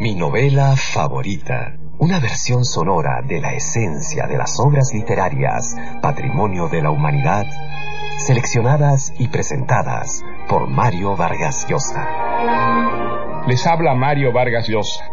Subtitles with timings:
[0.00, 1.76] Mi novela favorita.
[1.98, 7.44] Una versión sonora de la esencia de las obras literarias, patrimonio de la humanidad,
[8.16, 12.08] seleccionadas y presentadas por Mario Vargas Llosa.
[13.46, 15.04] Les habla Mario Vargas Llosa.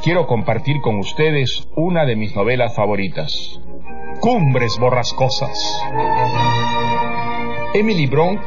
[0.00, 3.60] Quiero compartir con ustedes una de mis novelas favoritas,
[4.20, 5.82] Cumbres Borrascosas.
[7.74, 8.44] Emily Bront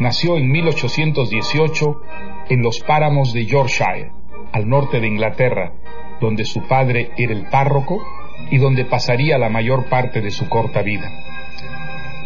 [0.00, 2.00] nació en 1818
[2.48, 4.12] en los páramos de Yorkshire,
[4.56, 5.74] al norte de Inglaterra,
[6.18, 8.02] donde su padre era el párroco
[8.50, 11.10] y donde pasaría la mayor parte de su corta vida.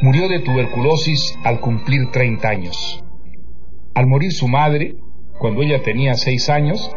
[0.01, 3.02] Murió de tuberculosis al cumplir 30 años.
[3.95, 4.95] Al morir su madre,
[5.41, 6.95] cuando ella tenía seis años,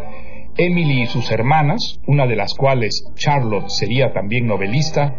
[0.56, 5.16] Emily y sus hermanas, una de las cuales, Charlotte, sería también novelista,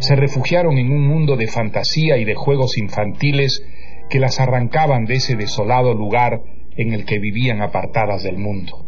[0.00, 3.64] se refugiaron en un mundo de fantasía y de juegos infantiles
[4.10, 6.42] que las arrancaban de ese desolado lugar
[6.76, 8.85] en el que vivían apartadas del mundo.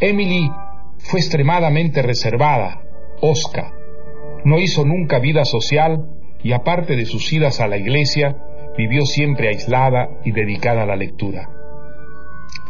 [0.00, 0.50] Emily
[0.98, 2.80] fue extremadamente reservada,
[3.20, 3.72] osca,
[4.44, 6.06] no hizo nunca vida social
[6.42, 8.36] y aparte de sus idas a la iglesia,
[8.78, 11.50] vivió siempre aislada y dedicada a la lectura.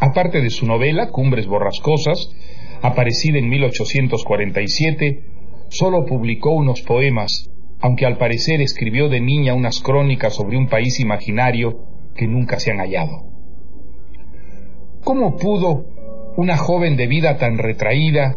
[0.01, 2.31] Aparte de su novela, Cumbres Borrascosas,
[2.83, 5.23] aparecida en 1847,
[5.69, 7.49] solo publicó unos poemas,
[7.81, 11.85] aunque al parecer escribió de niña unas crónicas sobre un país imaginario
[12.17, 13.25] que nunca se han hallado.
[15.05, 16.00] ¿Cómo pudo
[16.37, 18.35] una joven de vida tan retraída,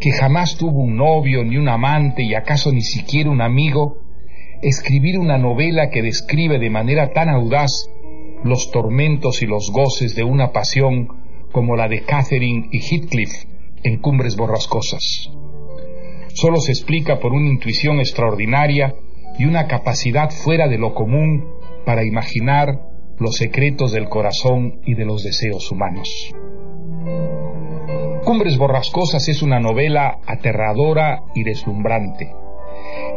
[0.00, 3.98] que jamás tuvo un novio ni un amante y acaso ni siquiera un amigo,
[4.62, 7.90] escribir una novela que describe de manera tan audaz
[8.44, 11.08] los tormentos y los goces de una pasión
[11.52, 13.44] como la de Catherine y Heathcliff
[13.82, 15.30] en Cumbres Borrascosas.
[16.34, 18.94] Solo se explica por una intuición extraordinaria
[19.38, 21.46] y una capacidad fuera de lo común
[21.84, 22.80] para imaginar
[23.18, 26.32] los secretos del corazón y de los deseos humanos.
[28.28, 32.30] Cumbres Borrascosas es una novela aterradora y deslumbrante.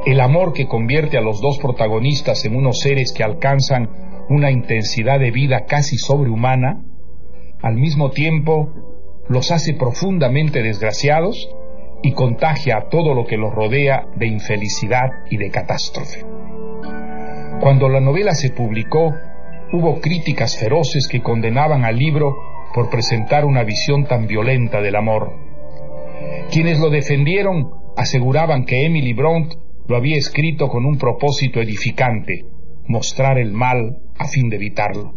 [0.05, 3.89] El amor que convierte a los dos protagonistas en unos seres que alcanzan
[4.29, 6.85] una intensidad de vida casi sobrehumana,
[7.61, 8.69] al mismo tiempo
[9.27, 11.49] los hace profundamente desgraciados
[12.03, 16.23] y contagia a todo lo que los rodea de infelicidad y de catástrofe.
[17.59, 19.13] Cuando la novela se publicó,
[19.73, 25.33] hubo críticas feroces que condenaban al libro por presentar una visión tan violenta del amor.
[26.51, 29.53] Quienes lo defendieron aseguraban que Emily Bront
[29.87, 32.45] lo había escrito con un propósito edificante,
[32.87, 35.13] mostrar el mal a fin de evitarlo.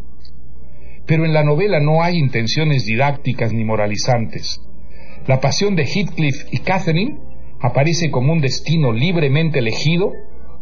[1.06, 4.60] Pero en la novela no hay intenciones didácticas ni moralizantes.
[5.26, 7.18] La pasión de Heathcliff y Catherine
[7.60, 10.12] aparece como un destino libremente elegido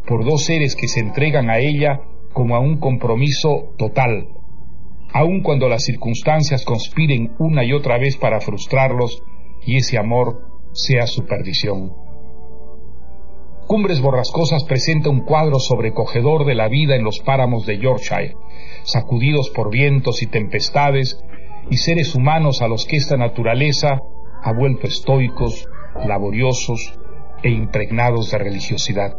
[0.05, 2.01] por dos seres que se entregan a ella
[2.33, 4.27] como a un compromiso total,
[5.13, 9.21] aun cuando las circunstancias conspiren una y otra vez para frustrarlos
[9.65, 10.41] y ese amor
[10.73, 11.93] sea su perdición.
[13.67, 18.35] Cumbres Borrascosas presenta un cuadro sobrecogedor de la vida en los páramos de Yorkshire,
[18.83, 21.23] sacudidos por vientos y tempestades,
[21.69, 24.01] y seres humanos a los que esta naturaleza
[24.43, 25.65] ha vuelto estoicos,
[26.05, 26.99] laboriosos
[27.41, 29.15] e impregnados de religiosidad.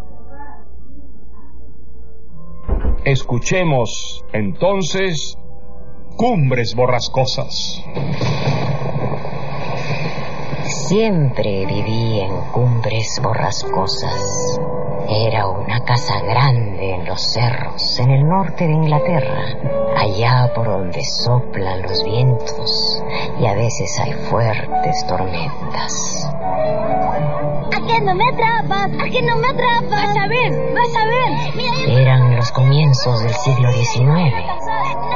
[3.04, 5.36] Escuchemos entonces
[6.16, 7.82] Cumbres Borrascosas.
[10.62, 14.60] Siempre viví en cumbres borrascosas.
[15.08, 19.44] Era una casa grande en los cerros, en el norte de Inglaterra,
[19.96, 23.02] allá por donde soplan los vientos
[23.40, 26.28] y a veces hay fuertes tormentas.
[27.72, 28.90] ¿A qué no me atrapas?
[29.00, 29.90] ¿A qué no me atrapas?
[29.90, 31.98] Vas a ver, vas a ver.
[31.98, 34.32] Eran los comienzos del siglo XIX,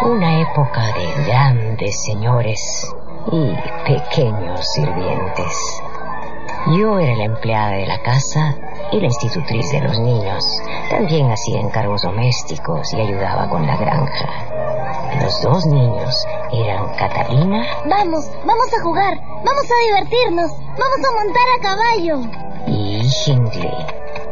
[0.05, 2.95] una época de grandes señores
[3.33, 3.55] y
[3.85, 5.83] pequeños sirvientes.
[6.69, 8.57] Yo era la empleada de la casa
[8.93, 10.45] y la institutriz de los niños.
[10.91, 14.29] También hacía encargos domésticos y ayudaba con la granja.
[15.21, 17.67] Los dos niños eran Catalina.
[17.89, 22.49] Vamos, vamos a jugar, vamos a divertirnos, vamos a montar a caballo.
[22.67, 23.87] Y Hindley,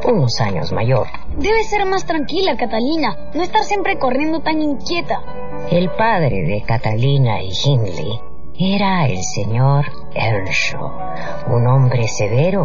[0.04, 1.06] unos años mayor.
[1.36, 5.22] Debe ser más tranquila, Catalina, no estar siempre corriendo tan inquieta.
[5.70, 8.20] El padre de Catalina y Hindley
[8.56, 9.84] era el señor
[10.14, 10.92] Earnshaw,
[11.48, 12.64] un hombre severo,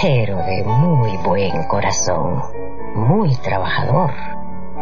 [0.00, 2.42] pero de muy buen corazón,
[2.94, 4.10] muy trabajador.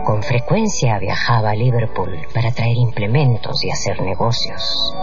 [0.05, 4.95] Con frecuencia viajaba a Liverpool para traer implementos y hacer negocios.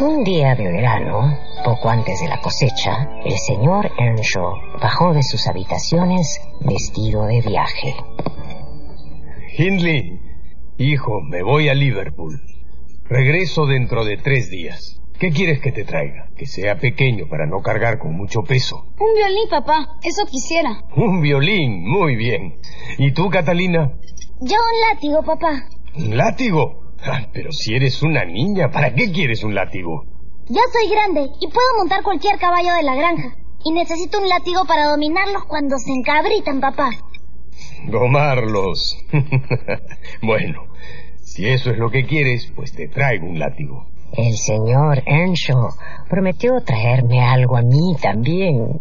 [0.00, 5.46] Un día de verano, poco antes de la cosecha, el señor Earnshaw bajó de sus
[5.46, 7.94] habitaciones vestido de viaje.
[9.58, 10.31] Hindley,
[10.82, 12.40] hijo, me voy a Liverpool.
[13.04, 14.98] Regreso dentro de tres días.
[15.18, 16.28] ¿Qué quieres que te traiga?
[16.36, 18.86] Que sea pequeño para no cargar con mucho peso.
[18.98, 19.86] Un violín, papá.
[20.02, 20.70] Eso quisiera.
[20.96, 22.54] Un violín, muy bien.
[22.98, 23.92] ¿Y tú, Catalina?
[24.40, 25.68] Yo un látigo, papá.
[25.96, 26.94] ¿Un látigo?
[27.04, 30.04] Ah, pero si eres una niña, ¿para qué quieres un látigo?
[30.48, 33.36] Ya soy grande y puedo montar cualquier caballo de la granja.
[33.64, 36.90] Y necesito un látigo para dominarlos cuando se encabritan, papá.
[37.88, 38.98] Domarlos.
[40.22, 40.66] bueno,
[41.22, 43.86] si eso es lo que quieres, pues te traigo un látigo.
[44.12, 45.70] El señor Earnshaw
[46.06, 48.78] prometió traerme algo a mí también.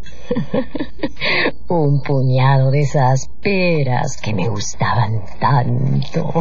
[1.69, 6.33] Un puñado de esas peras que me gustaban tanto.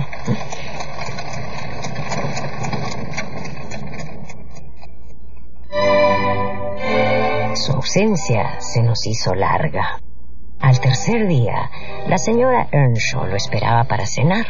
[7.54, 10.00] Su ausencia se nos hizo larga.
[10.60, 11.70] Al tercer día,
[12.06, 14.46] la señora Earnshaw lo esperaba para cenar,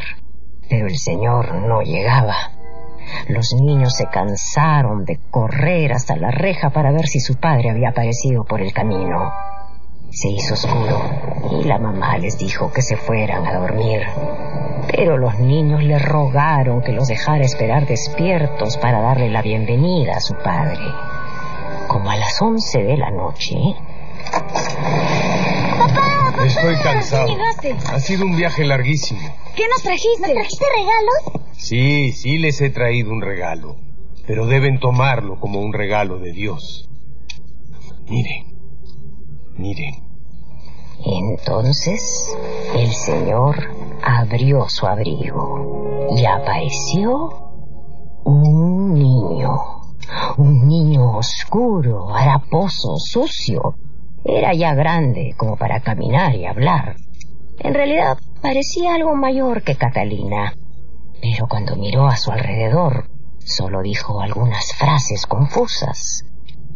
[0.69, 2.35] pero el señor no llegaba.
[3.29, 7.91] Los niños se cansaron de correr hasta la reja para ver si su padre había
[7.91, 9.33] aparecido por el camino.
[10.11, 11.01] Se hizo oscuro
[11.53, 14.03] y la mamá les dijo que se fueran a dormir.
[14.91, 20.21] Pero los niños le rogaron que los dejara esperar despiertos para darle la bienvenida a
[20.21, 20.93] su padre.
[21.87, 23.55] Como a las once de la noche.
[25.81, 26.45] ¡Papá!
[26.45, 27.29] Estoy cansado.
[27.29, 27.75] llegaste?
[27.87, 29.21] Ha sido un viaje larguísimo.
[29.57, 30.29] ¿Qué nos trajiste?
[30.29, 31.43] ¿Me trajiste regalos?
[31.57, 33.77] Sí, sí les he traído un regalo,
[34.27, 36.89] pero deben tomarlo como un regalo de Dios.
[38.09, 38.45] Miren,
[39.57, 39.95] miren.
[41.03, 42.37] Entonces
[42.75, 43.57] el señor
[44.03, 47.31] abrió su abrigo y apareció
[48.25, 49.57] un niño.
[50.37, 53.77] Un niño oscuro, haraposo, sucio.
[54.25, 56.97] Era ya grande como para caminar y hablar.
[57.59, 60.55] En realidad parecía algo mayor que Catalina.
[61.21, 63.11] Pero cuando miró a su alrededor,
[63.45, 66.25] solo dijo algunas frases confusas.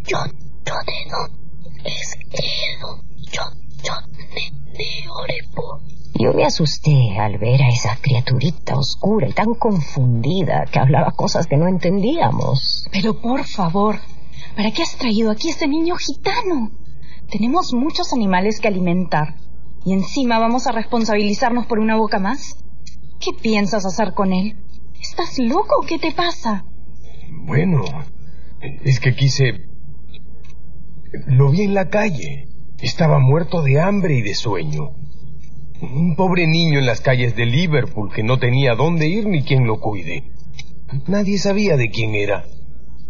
[0.06, 0.19] Yo,
[0.67, 3.00] yo de es Edo,
[3.31, 3.43] yo,
[3.82, 3.93] yo
[4.35, 5.81] ne, ne orepo.
[6.14, 11.46] Yo me asusté al ver a esa criaturita oscura y tan confundida que hablaba cosas
[11.46, 12.87] que no entendíamos.
[12.93, 13.99] Pero por favor,
[14.56, 16.70] ¿para qué has traído aquí este niño gitano?
[17.31, 19.37] Tenemos muchos animales que alimentar.
[19.85, 22.56] ¿Y encima vamos a responsabilizarnos por una boca más?
[23.21, 24.56] ¿Qué piensas hacer con él?
[25.00, 26.65] ¿Estás loco o qué te pasa?
[27.47, 27.82] Bueno,
[28.85, 29.67] es que quise...
[31.26, 32.49] Lo vi en la calle.
[32.81, 34.91] Estaba muerto de hambre y de sueño.
[35.81, 39.67] Un pobre niño en las calles de Liverpool que no tenía dónde ir ni quien
[39.67, 40.25] lo cuide.
[41.06, 42.44] Nadie sabía de quién era.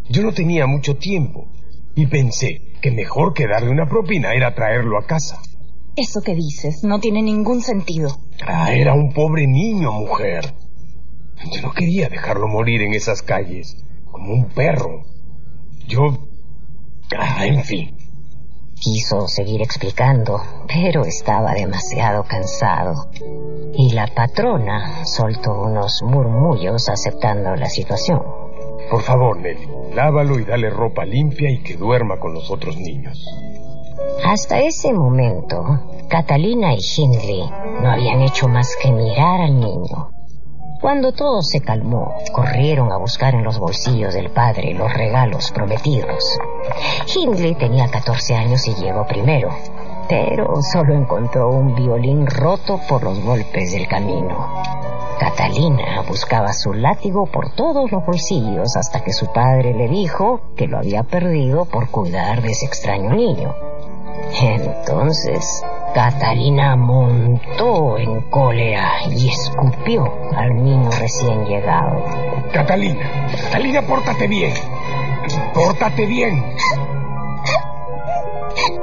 [0.08, 1.48] Yo no tenía mucho tiempo
[1.94, 5.40] y pensé que mejor que darle una propina era traerlo a casa.
[5.96, 8.10] Eso que dices no tiene ningún sentido.
[8.46, 10.52] Ah, era un pobre niño, mujer.
[11.50, 15.00] Yo no quería dejarlo morir en esas calles, como un perro.
[15.88, 16.28] Yo...
[17.18, 17.96] Ah, en fin.
[18.74, 23.08] Quiso seguir explicando, pero estaba demasiado cansado.
[23.78, 28.43] Y la patrona soltó unos murmullos aceptando la situación.
[28.90, 33.24] Por favor, Nelly, lávalo y dale ropa limpia y que duerma con los otros niños.
[34.24, 35.62] Hasta ese momento,
[36.08, 37.50] Catalina y Hindley
[37.82, 40.10] no habían hecho más que mirar al niño.
[40.80, 46.38] Cuando todo se calmó, corrieron a buscar en los bolsillos del padre los regalos prometidos.
[47.14, 49.48] Hindley tenía 14 años y llegó primero,
[50.08, 54.83] pero solo encontró un violín roto por los golpes del camino.
[55.18, 60.66] Catalina buscaba su látigo por todos los bolsillos hasta que su padre le dijo que
[60.66, 63.54] lo había perdido por cuidar de ese extraño niño.
[64.40, 65.62] Entonces,
[65.94, 70.04] Catalina montó en cólera y escupió
[70.34, 72.02] al niño recién llegado.
[72.52, 74.52] Catalina, Catalina, pórtate bien.
[75.54, 76.42] Pórtate bien.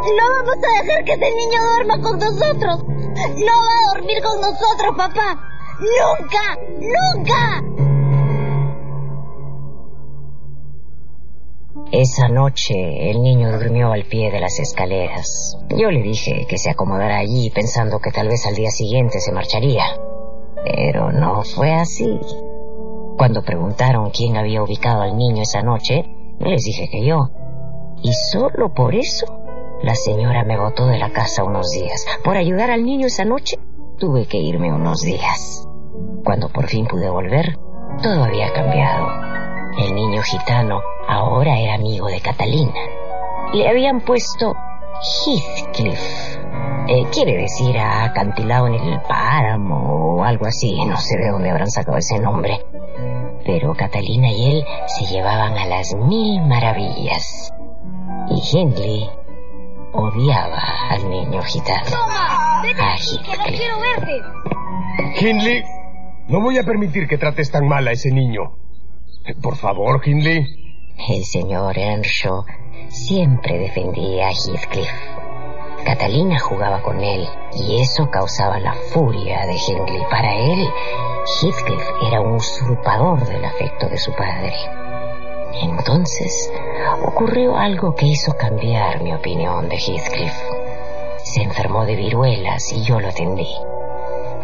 [0.01, 2.83] No vamos a dejar que ese niño duerma con nosotros.
[2.85, 5.50] No va a dormir con nosotros, papá.
[5.81, 7.63] Nunca, nunca.
[11.91, 15.57] Esa noche el niño durmió al pie de las escaleras.
[15.75, 19.31] Yo le dije que se acomodara allí pensando que tal vez al día siguiente se
[19.31, 19.85] marcharía.
[20.63, 22.19] Pero no fue así.
[23.17, 26.05] Cuando preguntaron quién había ubicado al niño esa noche,
[26.39, 27.31] les dije que yo.
[28.03, 29.25] Y solo por eso
[29.81, 32.05] la señora me botó de la casa unos días.
[32.23, 33.57] Por ayudar al niño esa noche,
[33.97, 35.67] tuve que irme unos días.
[36.23, 37.57] Cuando por fin pude volver,
[38.01, 39.07] todo había cambiado.
[39.77, 42.73] El niño gitano ahora era amigo de Catalina.
[43.53, 44.53] Le habían puesto
[45.25, 46.37] Heathcliff.
[46.87, 50.83] Eh, quiere decir acantilado en el páramo o algo así.
[50.85, 52.59] No sé de dónde habrán sacado ese nombre.
[53.45, 57.51] Pero Catalina y él se llevaban a las mil maravillas.
[58.29, 59.09] Y Hindley
[59.93, 61.89] odiaba al niño gitano.
[61.89, 62.61] ¡Toma!
[62.61, 62.75] ¡Vete!
[62.75, 63.59] ¡Que no Heathcliff.
[63.59, 64.21] quiero verte!
[65.19, 65.63] Hindley,
[66.27, 68.57] no voy a permitir que trates tan mal a ese niño.
[69.41, 70.45] Por favor, Hindley.
[71.09, 72.45] El señor Earnshaw
[72.89, 74.91] siempre defendía a Heathcliff.
[75.83, 80.01] Catalina jugaba con él y eso causaba la furia de Hindley.
[80.09, 80.67] Para él,
[81.41, 84.53] Heathcliff era un usurpador del afecto de su padre.
[85.53, 86.51] Entonces
[87.03, 90.33] ocurrió algo que hizo cambiar mi opinión de Heathcliff.
[91.23, 93.47] Se enfermó de viruelas y yo lo atendí.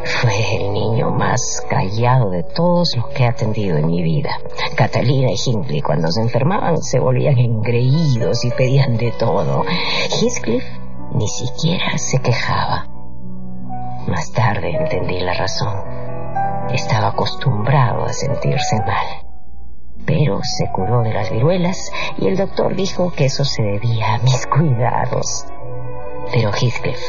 [0.04, 4.38] Fue el niño más callado de todos los que he atendido en mi vida.
[4.76, 9.64] Catalina y Hindley cuando se enfermaban se volvían engreídos y pedían de todo.
[10.22, 10.64] Heathcliff
[11.14, 12.88] ni siquiera se quejaba.
[14.08, 15.76] Más tarde entendí la razón.
[16.72, 19.06] Estaba acostumbrado a sentirse mal.
[20.06, 24.20] Pero se curó de las viruelas y el doctor dijo que eso se debía a
[24.20, 25.46] mis cuidados.
[26.32, 27.00] Pero Heathcliff,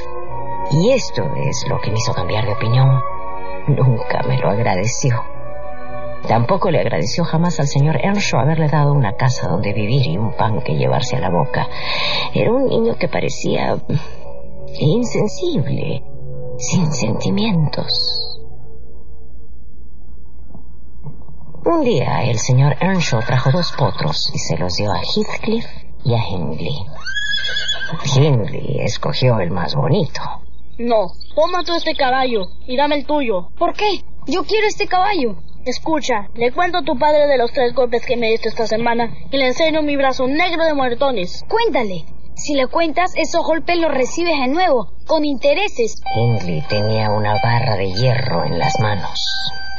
[0.70, 3.00] y esto es lo que me hizo cambiar de opinión,
[3.68, 5.22] nunca me lo agradeció.
[6.26, 10.32] Tampoco le agradeció jamás al señor Earnshaw haberle dado una casa donde vivir y un
[10.32, 11.68] pan que llevarse a la boca.
[12.34, 13.76] Era un niño que parecía
[14.78, 16.02] insensible,
[16.58, 18.38] sin sentimientos.
[21.64, 25.66] Un día el señor Earnshaw trajo dos potros y se los dio a Heathcliff
[26.04, 26.76] y a Hindley.
[28.14, 30.20] Hindley escogió el más bonito.
[30.78, 33.48] No, toma tú este caballo y dame el tuyo.
[33.58, 34.04] ¿Por qué?
[34.26, 35.36] Yo quiero este caballo.
[35.64, 39.12] Escucha, le cuento a tu padre de los tres golpes que me diste esta semana
[39.32, 41.44] y le enseño mi brazo negro de muertones.
[41.48, 42.04] Cuéntale.
[42.36, 46.00] Si le cuentas, esos golpes los recibes de nuevo, con intereses.
[46.14, 49.20] Hindley tenía una barra de hierro en las manos.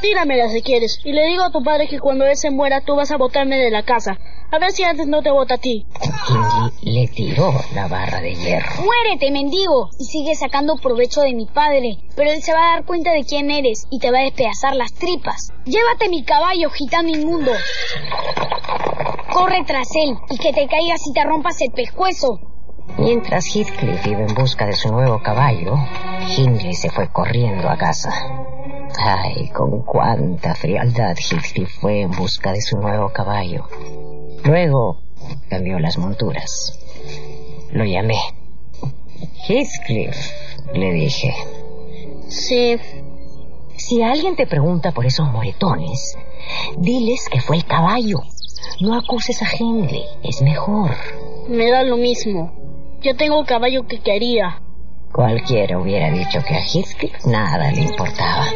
[0.00, 2.96] Tíramela si quieres y le digo a tu padre que cuando él se muera tú
[2.96, 4.18] vas a botarme de la casa.
[4.52, 5.86] A ver si antes no te bota a ti.
[6.28, 8.82] Hindley le tiró la barra de hierro.
[8.82, 9.90] Muérete, mendigo.
[9.98, 11.98] Y sigue sacando provecho de mi padre.
[12.16, 14.74] Pero él se va a dar cuenta de quién eres y te va a despedazar
[14.74, 15.52] las tripas.
[15.66, 17.52] Llévate mi caballo, gitano inmundo.
[19.32, 22.40] Corre tras él y que te caigas y te rompas el pescuezo.
[22.98, 25.74] Mientras Heathcliff iba en busca de su nuevo caballo,
[26.36, 28.10] Hindley se fue corriendo a casa.
[28.98, 33.66] Ay, con cuánta frialdad Heathcliff fue en busca de su nuevo caballo.
[34.44, 35.00] Luego
[35.48, 36.78] cambió las monturas.
[37.72, 38.18] Lo llamé.
[39.48, 40.16] Heathcliff,
[40.74, 41.34] le dije.
[42.28, 42.76] Sí,
[43.76, 46.16] Si alguien te pregunta por esos moretones,
[46.78, 48.18] diles que fue el caballo.
[48.80, 50.90] No acuses a Hindley, es mejor.
[51.48, 52.52] me da lo mismo.
[53.02, 54.60] Yo tengo el caballo que quería.
[55.12, 58.46] Cualquiera hubiera dicho que a Heathcliff nada le importaba.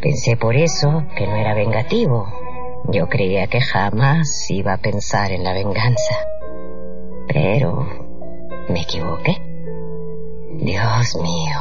[0.00, 2.26] Pensé por eso que no era vengativo.
[2.88, 6.14] Yo creía que jamás iba a pensar en la venganza.
[7.28, 7.86] Pero
[8.68, 9.36] me equivoqué.
[10.60, 11.60] Dios mío,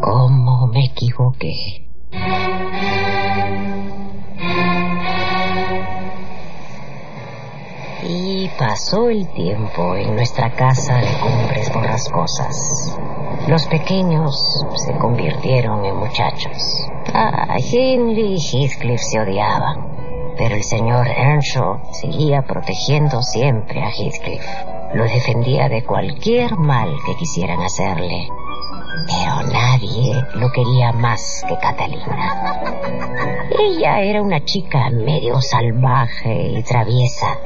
[0.00, 1.88] cómo me equivoqué.
[8.04, 12.98] Y pasó el tiempo en nuestra casa de cumbres borrascosas.
[13.46, 16.88] Los pequeños se convirtieron en muchachos.
[17.14, 24.44] Ah, Hindley y Heathcliff se odiaban, pero el señor Earnshaw seguía protegiendo siempre a Heathcliff.
[24.94, 28.28] Lo defendía de cualquier mal que quisieran hacerle.
[29.06, 32.60] Pero nadie lo quería más que Catalina.
[33.58, 37.38] Ella era una chica medio salvaje y traviesa,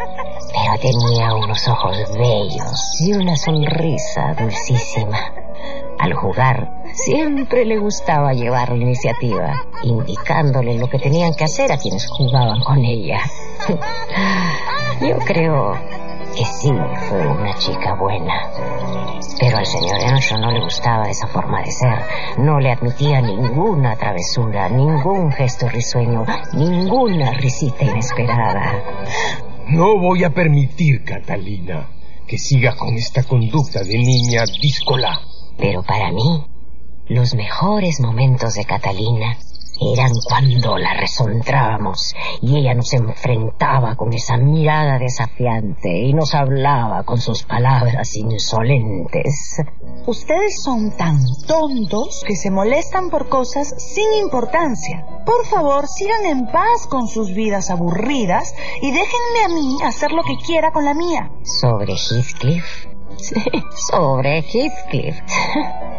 [0.57, 5.19] pero tenía unos ojos bellos y una sonrisa dulcísima.
[5.99, 11.79] Al jugar, siempre le gustaba llevar la iniciativa, indicándole lo que tenían que hacer a
[11.79, 13.21] quienes jugaban con ella.
[15.01, 15.75] Yo creo
[16.35, 16.73] que sí
[17.09, 18.51] fue una chica buena.
[19.39, 21.99] Pero al señor Earnshaw no le gustaba esa forma de ser.
[22.39, 28.73] No le admitía ninguna travesura, ningún gesto risueño, ninguna risita inesperada.
[29.69, 31.89] No voy a permitir, Catalina,
[32.29, 35.21] que siga con esta conducta de niña díscola.
[35.59, 36.47] Pero para mí,
[37.09, 39.37] los mejores momentos de Catalina
[39.81, 47.03] eran cuando la resontrábamos y ella nos enfrentaba con esa mirada desafiante y nos hablaba
[47.05, 49.61] con sus palabras insolentes.
[50.07, 55.05] Ustedes son tan tontos que se molestan por cosas sin importancia.
[55.25, 60.23] Por favor, sigan en paz con sus vidas aburridas y déjenme a mí hacer lo
[60.23, 61.31] que quiera con la mía.
[61.43, 62.87] ¿Sobre Heathcliff?
[63.17, 63.35] Sí,
[63.91, 65.17] sobre Heathcliff.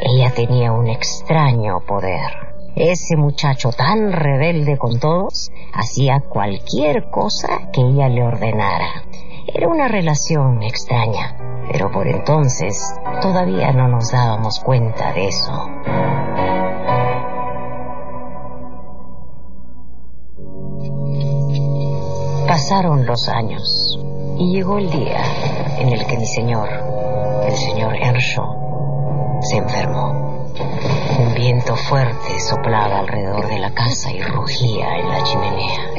[0.00, 2.55] Ella tenía un extraño poder.
[2.76, 9.02] Ese muchacho tan rebelde con todos hacía cualquier cosa que ella le ordenara.
[9.46, 11.38] Era una relación extraña,
[11.72, 15.52] pero por entonces todavía no nos dábamos cuenta de eso.
[22.46, 23.98] Pasaron los años
[24.36, 25.22] y llegó el día
[25.78, 26.68] en el que mi señor,
[27.42, 30.26] el señor Earnshaw, se enfermó.
[31.46, 35.92] Viento fuerte soplaba alrededor de la casa y rugía en la chimenea.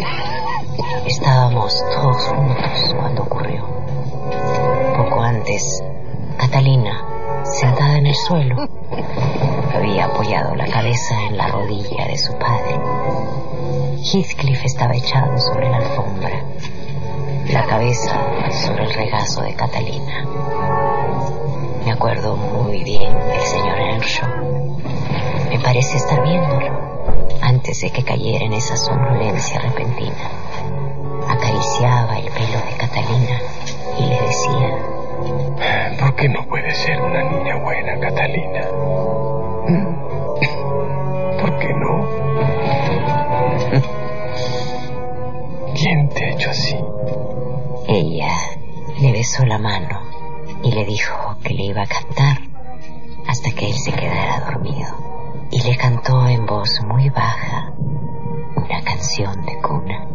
[1.05, 3.65] Estábamos todos juntos cuando ocurrió.
[4.97, 5.81] Poco antes,
[6.37, 7.01] Catalina,
[7.45, 8.57] sentada en el suelo,
[9.73, 12.77] había apoyado la cabeza en la rodilla de su padre.
[14.03, 16.43] Heathcliff estaba echado sobre la alfombra,
[17.53, 18.19] la cabeza
[18.51, 20.25] sobre el regazo de Catalina.
[21.85, 24.76] Me acuerdo muy bien del señor Earnshaw.
[25.49, 26.71] Me parece estar viéndolo
[27.41, 30.31] antes de que cayera en esa somnolencia repentina.
[31.27, 33.41] Acariciaba el pelo de Catalina
[33.97, 34.77] y le decía,
[35.99, 38.61] ¿Por qué no puede ser una niña buena, Catalina?
[41.41, 42.07] ¿Por qué no?
[45.75, 46.77] ¿Quién te ha hecho así?
[47.87, 48.33] Ella
[48.99, 50.01] le besó la mano
[50.63, 52.37] y le dijo que le iba a cantar
[53.27, 55.06] hasta que él se quedara dormido.
[55.67, 57.73] Le cantó en voz muy baja
[58.55, 60.07] una canción de cuna.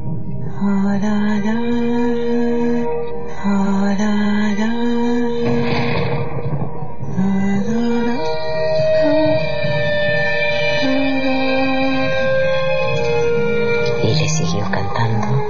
[14.03, 15.43] Y le siguió cantando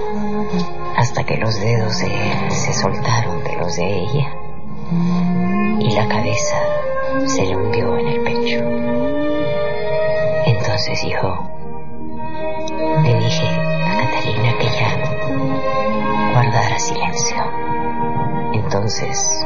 [0.97, 4.35] hasta que los dedos de él se soltaron de los de ella
[5.79, 6.57] y la cabeza
[7.27, 9.02] se le hundió en el pecho.
[11.01, 11.51] Dijo,
[13.03, 17.37] le dije a Catalina que ya guardara silencio.
[18.53, 19.42] Entonces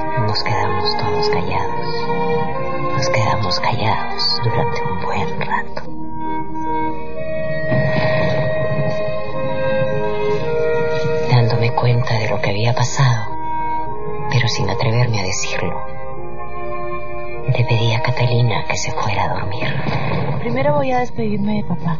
[21.16, 21.98] despedirme de papá.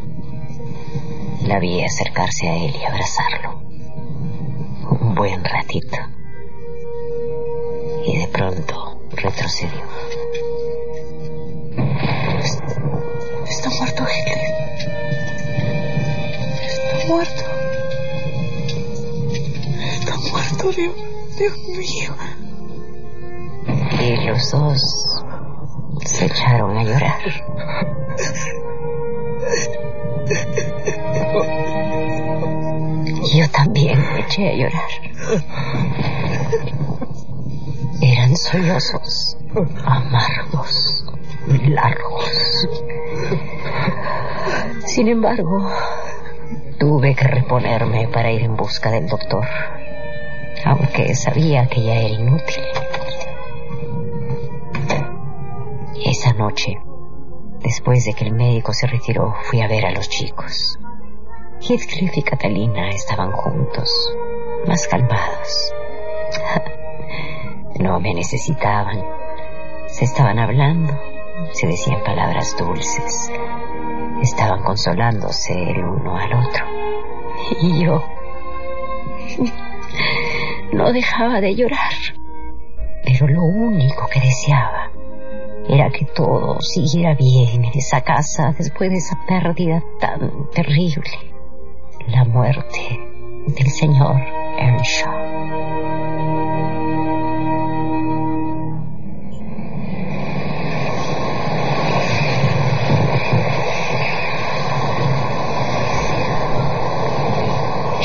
[1.47, 3.63] La vi acercarse a él y abrazarlo.
[4.91, 5.97] Un buen ratito.
[8.05, 9.81] Y de pronto retrocedió.
[13.49, 14.55] Está muerto, Hitler.
[16.63, 17.43] Está muerto.
[19.81, 20.95] Está muerto, Dios,
[21.39, 22.15] Dios mío.
[23.99, 25.23] Y los dos
[26.05, 27.97] se echaron a llorar.
[34.45, 34.91] a llorar.
[38.03, 39.37] Eran sollozos
[39.85, 41.05] amargos,
[41.69, 42.69] largos.
[44.85, 45.71] Sin embargo,
[46.79, 49.47] tuve que reponerme para ir en busca del doctor,
[50.65, 52.65] aunque sabía que ya era inútil.
[56.05, 56.79] Esa noche,
[57.63, 60.79] después de que el médico se retiró, fui a ver a los chicos.
[61.61, 63.91] Heathcliff y Catalina estaban juntos,
[64.67, 65.75] más calmados.
[67.79, 69.05] No me necesitaban.
[69.87, 70.99] Se estaban hablando,
[71.53, 73.31] se decían palabras dulces.
[74.23, 76.65] Estaban consolándose el uno al otro.
[77.61, 78.03] Y yo
[80.73, 81.93] no dejaba de llorar.
[83.05, 84.91] Pero lo único que deseaba
[85.69, 91.11] era que todo siguiera bien en esa casa después de esa pérdida tan terrible.
[92.09, 93.16] La muerte
[93.47, 94.21] del señor
[94.59, 95.27] Earnshaw.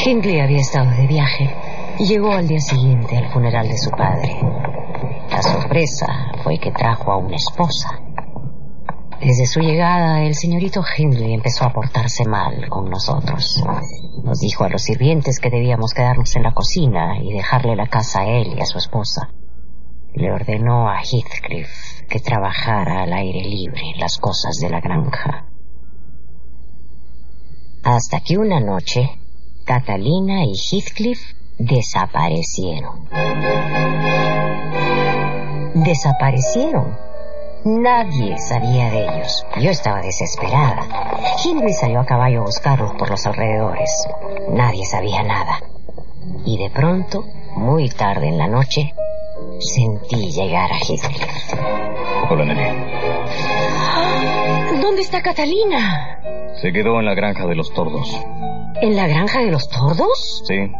[0.03, 1.49] Hindley había estado de viaje
[1.99, 4.35] y llegó al día siguiente al funeral de su padre.
[5.29, 6.07] La sorpresa
[6.43, 8.01] fue que trajo a una esposa.
[9.21, 13.63] Desde su llegada, el señorito Hindley empezó a portarse mal con nosotros.
[14.23, 18.21] Nos dijo a los sirvientes que debíamos quedarnos en la cocina y dejarle la casa
[18.21, 19.29] a él y a su esposa.
[20.15, 25.45] Le ordenó a Heathcliff que trabajara al aire libre las cosas de la granja.
[27.83, 29.07] Hasta que una noche,
[29.65, 31.19] Catalina y Heathcliff
[31.59, 33.07] desaparecieron.
[35.75, 37.10] Desaparecieron
[37.63, 39.45] Nadie sabía de ellos.
[39.59, 40.81] Yo estaba desesperada.
[41.45, 44.07] Hindley salió a caballo a buscarlos por los alrededores.
[44.49, 45.59] Nadie sabía nada.
[46.43, 47.23] Y de pronto,
[47.55, 48.93] muy tarde en la noche,
[49.59, 51.53] sentí llegar a Heathcliff.
[52.31, 52.63] Hola, Nelly.
[54.81, 56.19] ¿Dónde está Catalina?
[56.61, 58.25] Se quedó en la granja de los tordos.
[58.81, 60.43] ¿En la granja de los tordos?
[60.47, 60.71] Sí.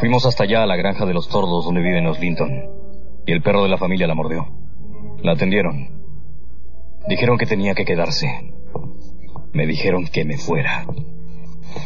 [0.00, 2.50] Fuimos hasta allá a la granja de los tordos donde viven los Linton.
[3.24, 4.65] Y el perro de la familia la mordió.
[5.22, 5.90] La atendieron.
[7.08, 8.26] Dijeron que tenía que quedarse.
[9.52, 10.86] Me dijeron que me fuera.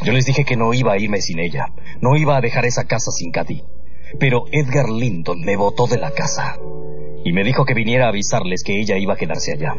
[0.02, 1.66] Yo les dije que no iba a irme sin ella.
[2.00, 3.62] No iba a dejar esa casa sin Katy.
[4.18, 6.56] Pero Edgar Linton me botó de la casa.
[7.24, 9.74] Y me dijo que viniera a avisarles que ella iba a quedarse allá.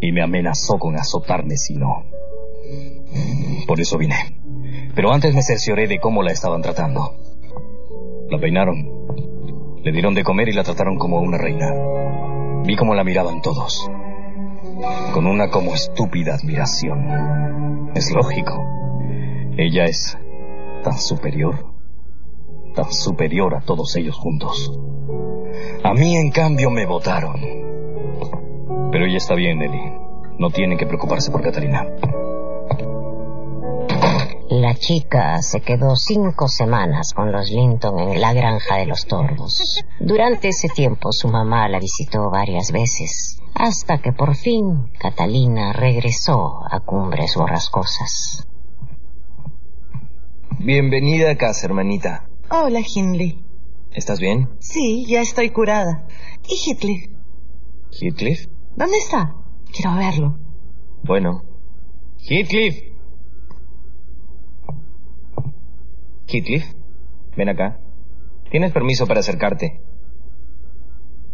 [0.00, 2.04] Y me amenazó con azotarme si no.
[3.66, 4.16] Por eso vine.
[4.94, 7.14] Pero antes me cercioré de cómo la estaban tratando.
[8.30, 9.37] La peinaron.
[9.82, 11.72] Le dieron de comer y la trataron como una reina.
[12.64, 13.88] Vi cómo la miraban todos.
[15.12, 17.90] Con una como estúpida admiración.
[17.94, 18.54] Es lógico.
[19.56, 20.18] Ella es
[20.82, 21.72] tan superior.
[22.74, 24.78] Tan superior a todos ellos juntos.
[25.82, 27.40] A mí, en cambio, me votaron.
[28.92, 29.92] Pero ella está bien, Nelly.
[30.38, 31.86] No tienen que preocuparse por Catalina.
[34.50, 39.78] La chica se quedó cinco semanas con los Linton en la granja de los tordos.
[40.00, 46.62] Durante ese tiempo su mamá la visitó varias veces, hasta que por fin Catalina regresó
[46.70, 48.46] a Cumbres Borrascosas.
[50.58, 52.26] Bienvenida a casa, hermanita.
[52.50, 53.44] Hola, Hindley.
[53.92, 54.48] ¿Estás bien?
[54.60, 56.06] Sí, ya estoy curada.
[56.48, 57.04] ¿Y Heathcliff?
[58.00, 58.46] ¿Heathcliff?
[58.76, 59.34] ¿Dónde está?
[59.74, 60.38] Quiero verlo.
[61.04, 61.42] Bueno.
[62.26, 62.87] Heathcliff.
[66.28, 66.64] Heathcliff,
[67.36, 67.80] ven acá.
[68.50, 69.80] Tienes permiso para acercarte.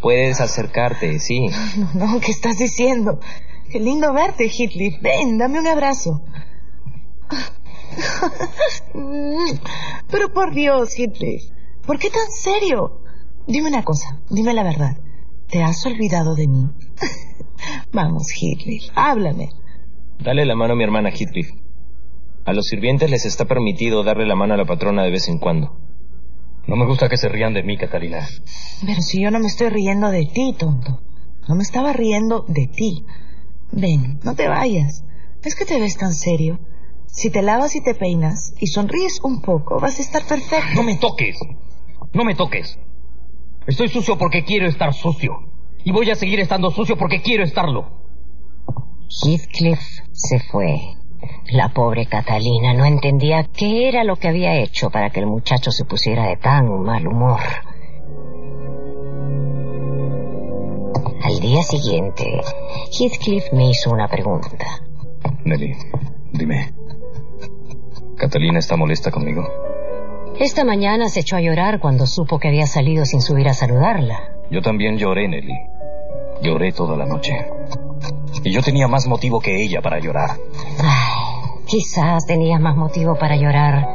[0.01, 1.47] Puedes acercarte, sí.
[1.95, 3.21] No, no, ¿qué estás diciendo?
[3.71, 5.01] Qué lindo verte, Heathcliff.
[5.01, 6.23] Ven, dame un abrazo.
[10.11, 11.45] Pero por Dios, Heathcliff,
[11.87, 13.01] ¿por qué tan serio?
[13.47, 14.97] Dime una cosa, dime la verdad.
[15.49, 16.71] ¿Te has olvidado de mí?
[17.93, 19.51] Vamos, Heathcliff, háblame.
[20.19, 21.51] Dale la mano a mi hermana Heathcliff.
[22.45, 25.39] A los sirvientes les está permitido darle la mano a la patrona de vez en
[25.39, 25.79] cuando.
[26.67, 28.27] No me gusta que se rían de mí, Catalina.
[28.85, 31.01] Pero si yo no me estoy riendo de ti, tonto.
[31.49, 33.05] No me estaba riendo de ti.
[33.73, 35.05] Ven, no te vayas.
[35.43, 36.59] ¿Es que te ves tan serio?
[37.07, 40.75] Si te lavas y te peinas y sonríes un poco, vas a estar perfecto.
[40.75, 41.37] No me toques.
[42.13, 42.79] No me toques.
[43.67, 45.33] Estoy sucio porque quiero estar sucio.
[45.85, 48.05] Y voy a seguir estando sucio porque quiero estarlo.
[49.23, 49.81] Heathcliff
[50.13, 51.04] se fue.
[51.51, 55.71] La pobre Catalina no entendía qué era lo que había hecho para que el muchacho
[55.71, 57.41] se pusiera de tan mal humor.
[61.23, 62.41] Al día siguiente,
[62.93, 64.67] Heathcliff me hizo una pregunta.
[65.45, 65.75] Nelly,
[66.33, 66.73] dime.
[68.17, 69.43] ¿Catalina está molesta conmigo?
[70.39, 74.35] Esta mañana se echó a llorar cuando supo que había salido sin subir a saludarla.
[74.51, 75.57] Yo también lloré, Nelly.
[76.43, 77.33] Lloré toda la noche.
[78.45, 80.37] Y yo tenía más motivo que ella para llorar.
[80.79, 83.89] Ay, quizás tenías más motivo para llorar.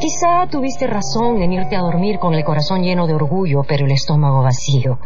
[0.00, 3.92] Quizá tuviste razón en irte a dormir con el corazón lleno de orgullo, pero el
[3.92, 4.98] estómago vacío.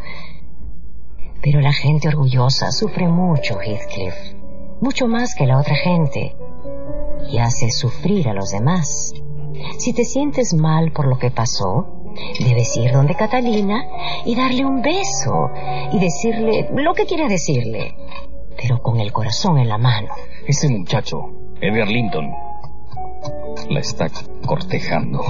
[1.42, 4.14] Pero la gente orgullosa sufre mucho, Heathcliff.
[4.81, 6.35] Mucho más que la otra gente.
[7.31, 9.14] Y hace sufrir a los demás.
[9.79, 11.87] Si te sientes mal por lo que pasó,
[12.40, 13.85] debes ir donde Catalina
[14.24, 15.50] y darle un beso
[15.92, 17.94] y decirle lo que quieras decirle,
[18.60, 20.08] pero con el corazón en la mano.
[20.46, 21.18] Ese muchacho,
[21.60, 22.30] Edgar Linton,
[23.70, 24.08] la está
[24.44, 25.20] cortejando.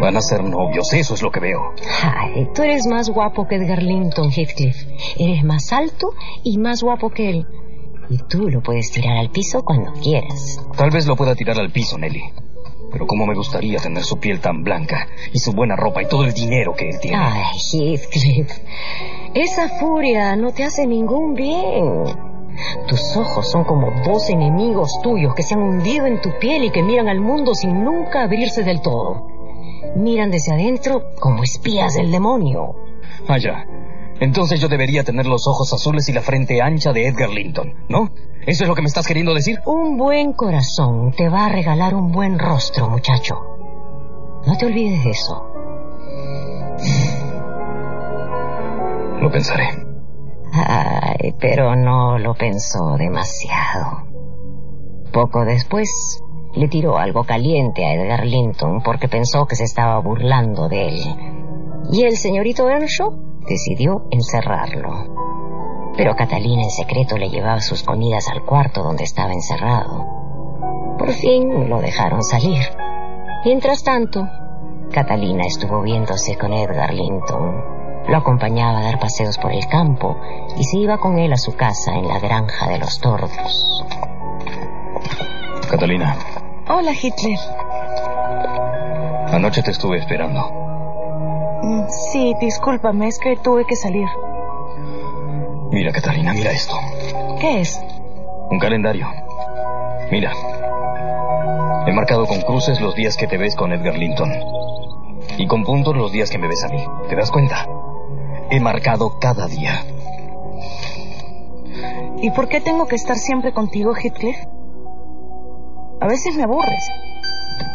[0.00, 1.60] Van a ser novios, eso es lo que veo.
[2.02, 4.76] Ay, tú eres más guapo que Edgar Linton, Heathcliff.
[5.18, 7.46] Eres más alto y más guapo que él.
[8.08, 10.60] Y tú lo puedes tirar al piso cuando quieras.
[10.76, 12.22] Tal vez lo pueda tirar al piso, Nelly.
[12.90, 16.24] Pero cómo me gustaría tener su piel tan blanca y su buena ropa y todo
[16.24, 17.18] el dinero que él tiene.
[17.18, 18.50] Ay, Heathcliff,
[19.34, 22.04] esa furia no te hace ningún bien.
[22.88, 26.70] Tus ojos son como dos enemigos tuyos que se han hundido en tu piel y
[26.70, 29.26] que miran al mundo sin nunca abrirse del todo.
[29.96, 32.74] Miran desde adentro como espías del demonio.
[33.28, 33.66] Vaya,
[34.20, 38.10] entonces yo debería tener los ojos azules y la frente ancha de Edgar Linton, ¿no?
[38.46, 39.60] ¿Eso es lo que me estás queriendo decir?
[39.64, 43.36] Un buen corazón te va a regalar un buen rostro, muchacho.
[44.46, 45.46] No te olvides de eso.
[49.20, 49.68] Lo pensaré.
[50.52, 54.08] Ay, pero no lo pensó demasiado.
[55.12, 56.22] Poco después
[56.54, 61.00] le tiró algo caliente a Edgar Linton porque pensó que se estaba burlando de él.
[61.92, 63.12] Y el señorito Earnshaw
[63.48, 65.92] decidió encerrarlo.
[65.96, 70.06] Pero Catalina en secreto le llevaba sus comidas al cuarto donde estaba encerrado.
[70.98, 72.62] Por fin lo dejaron salir.
[73.44, 74.26] Mientras tanto,
[74.92, 77.79] Catalina estuvo viéndose con Edgar Linton.
[78.08, 80.16] Lo acompañaba a dar paseos por el campo
[80.56, 83.84] y se iba con él a su casa en la granja de los tordos.
[85.70, 86.16] Catalina,
[86.68, 87.38] Hola, Hitler.
[89.32, 90.40] anoche te estuve esperando.
[91.62, 94.08] Mm, Sí, discúlpame, es que tuve que salir.
[95.70, 96.74] Mira, Catalina, mira esto.
[97.40, 97.80] ¿Qué es?
[98.50, 99.06] Un calendario.
[100.10, 100.32] Mira.
[101.86, 104.32] He marcado con cruces los días que te ves con Edgar Linton.
[105.38, 106.84] Y con puntos los días que me ves a mí.
[107.08, 107.66] ¿Te das cuenta?
[108.50, 109.84] He marcado cada día.
[112.22, 114.36] ¿Y por qué tengo que estar siempre contigo, Heathcliff?
[116.00, 116.82] A veces me aburres.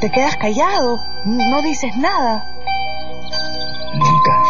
[0.02, 2.44] Te quedas callado, no dices nada.
[3.94, 4.44] Nunca.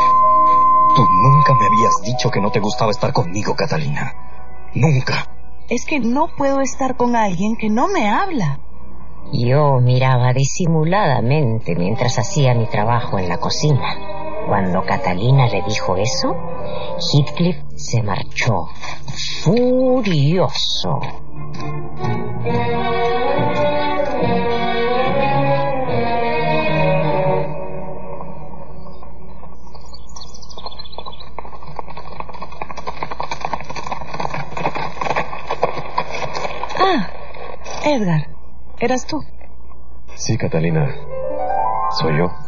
[0.96, 4.14] Tú nunca me habías dicho que no te gustaba estar conmigo, Catalina.
[4.74, 5.28] Nunca.
[5.70, 8.60] Es que no puedo estar con alguien que no me habla.
[9.32, 14.25] Yo miraba disimuladamente mientras hacía mi trabajo en la cocina.
[14.48, 16.36] Cuando Catalina le dijo eso,
[17.00, 18.68] Heathcliff se marchó,
[19.44, 21.00] furioso.
[36.78, 37.10] Ah,
[37.84, 38.28] Edgar,
[38.80, 39.24] eras tú.
[40.14, 40.96] Sí, Catalina.
[42.00, 42.45] Soy yo.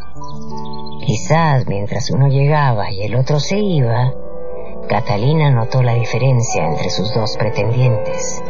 [1.05, 4.11] Quizás mientras uno llegaba y el otro se iba,
[4.87, 8.43] Catalina notó la diferencia entre sus dos pretendientes.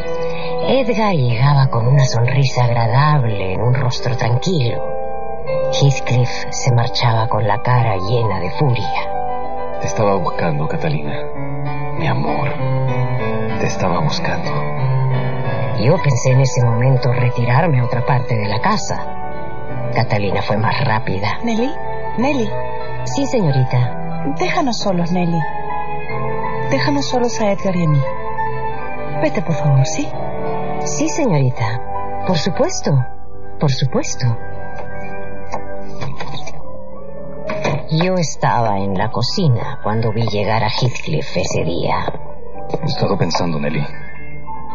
[0.68, 4.84] Edgar llegaba con una sonrisa agradable en un rostro tranquilo.
[5.74, 9.80] Heathcliff se marchaba con la cara llena de furia.
[9.82, 11.24] Te estaba buscando, Catalina.
[11.98, 12.50] Mi amor.
[13.60, 14.52] Te estaba buscando.
[15.80, 19.17] Yo pensé en ese momento retirarme a otra parte de la casa.
[19.98, 21.40] Catalina fue más rápida.
[21.44, 21.72] Nelly,
[22.20, 22.48] Nelly,
[23.06, 24.24] Sí, señorita.
[24.38, 25.40] déjanos solos, Nelly.
[26.70, 28.00] Déjanos solos a Edgar y a mí.
[29.24, 30.08] Vete, por favor, ¿sí?
[30.86, 31.82] Sí, señorita.
[32.28, 32.92] Por supuesto.
[33.60, 34.28] Por supuesto.
[37.90, 42.06] Yo estaba en la cocina cuando vi llegar a Heathcliff ese día.
[42.84, 43.84] He estado pensando, Nelly.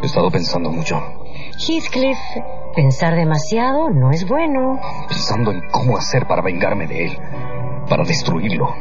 [0.02, 1.00] He estado pensando mucho.
[1.64, 2.18] Heathcliff,
[2.74, 4.80] pensar demasiado no es bueno.
[5.08, 7.18] Pensando en cómo hacer para vengarme de él.
[7.88, 8.74] Para destruirlo.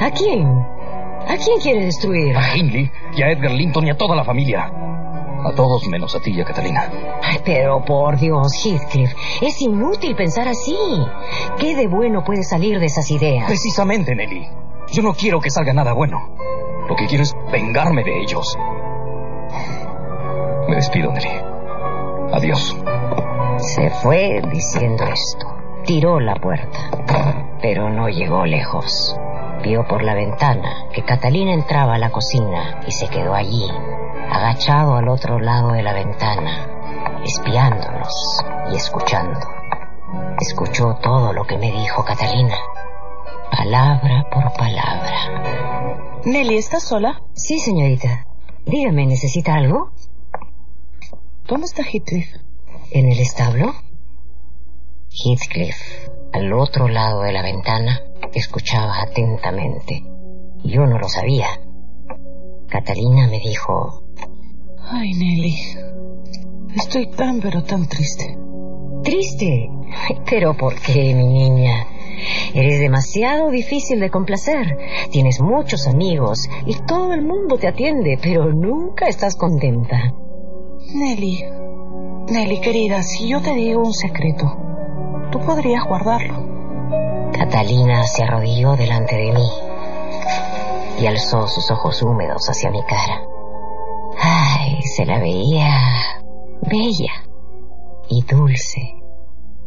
[0.00, 0.46] ¿A quién?
[0.46, 2.36] ¿A quién quiere destruir?
[2.36, 4.70] A Hindley y a Edgar Linton y a toda la familia.
[5.44, 6.90] A todos menos a ti y a Catalina.
[7.22, 10.76] Ay, pero por Dios, Heathcliff, es inútil pensar así.
[11.58, 13.46] ¿Qué de bueno puede salir de esas ideas?
[13.46, 14.46] Precisamente, Nelly.
[14.92, 16.18] Yo no quiero que salga nada bueno.
[16.88, 18.56] Lo que quiero es vengarme de ellos.
[20.68, 21.30] Me despido, Nelly.
[22.32, 22.76] Adiós.
[23.66, 25.46] Se fue diciendo esto.
[25.84, 26.78] Tiró la puerta,
[27.60, 29.18] pero no llegó lejos.
[29.64, 33.68] Vio por la ventana que Catalina entraba a la cocina y se quedó allí,
[34.30, 36.68] agachado al otro lado de la ventana,
[37.24, 39.40] espiándonos y escuchando.
[40.40, 42.56] Escuchó todo lo que me dijo Catalina,
[43.50, 46.20] palabra por palabra.
[46.24, 47.20] Nelly, ¿estás sola?
[47.34, 48.26] Sí, señorita.
[48.64, 49.90] Dígame, ¿necesita algo?
[51.48, 52.45] ¿Dónde está Heathcliff?
[52.90, 53.72] ¿En el establo?
[55.10, 55.76] Heathcliff,
[56.32, 58.02] al otro lado de la ventana,
[58.34, 60.02] escuchaba atentamente.
[60.64, 61.48] Yo no lo sabía.
[62.68, 64.02] Catalina me dijo,
[64.88, 65.56] Ay, Nelly.
[66.76, 68.36] Estoy tan, pero tan triste.
[69.02, 69.68] triste.
[70.28, 71.86] Pero ¿por qué, mi niña?
[72.54, 74.76] Eres demasiado difícil de complacer.
[75.10, 80.12] Tienes muchos amigos y todo el mundo te atiende, pero nunca estás contenta.
[80.94, 81.44] Nelly.
[82.28, 84.56] Nelly, querida, si yo te digo un secreto,
[85.30, 87.30] tú podrías guardarlo.
[87.32, 89.48] Catalina se arrodilló delante de mí
[90.98, 93.22] y alzó sus ojos húmedos hacia mi cara.
[94.20, 95.70] Ay, se la veía
[96.62, 97.12] bella
[98.08, 98.96] y dulce,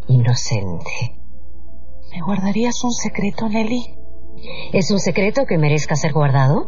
[0.10, 1.16] inocente.
[2.12, 3.96] ¿Me guardarías un secreto, Nelly?
[4.74, 6.68] ¿Es un secreto que merezca ser guardado?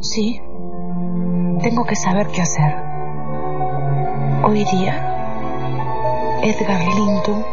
[0.00, 0.40] Sí.
[1.60, 2.91] Tengo que saber qué hacer.
[4.44, 7.46] Hoy día, Edgar Linton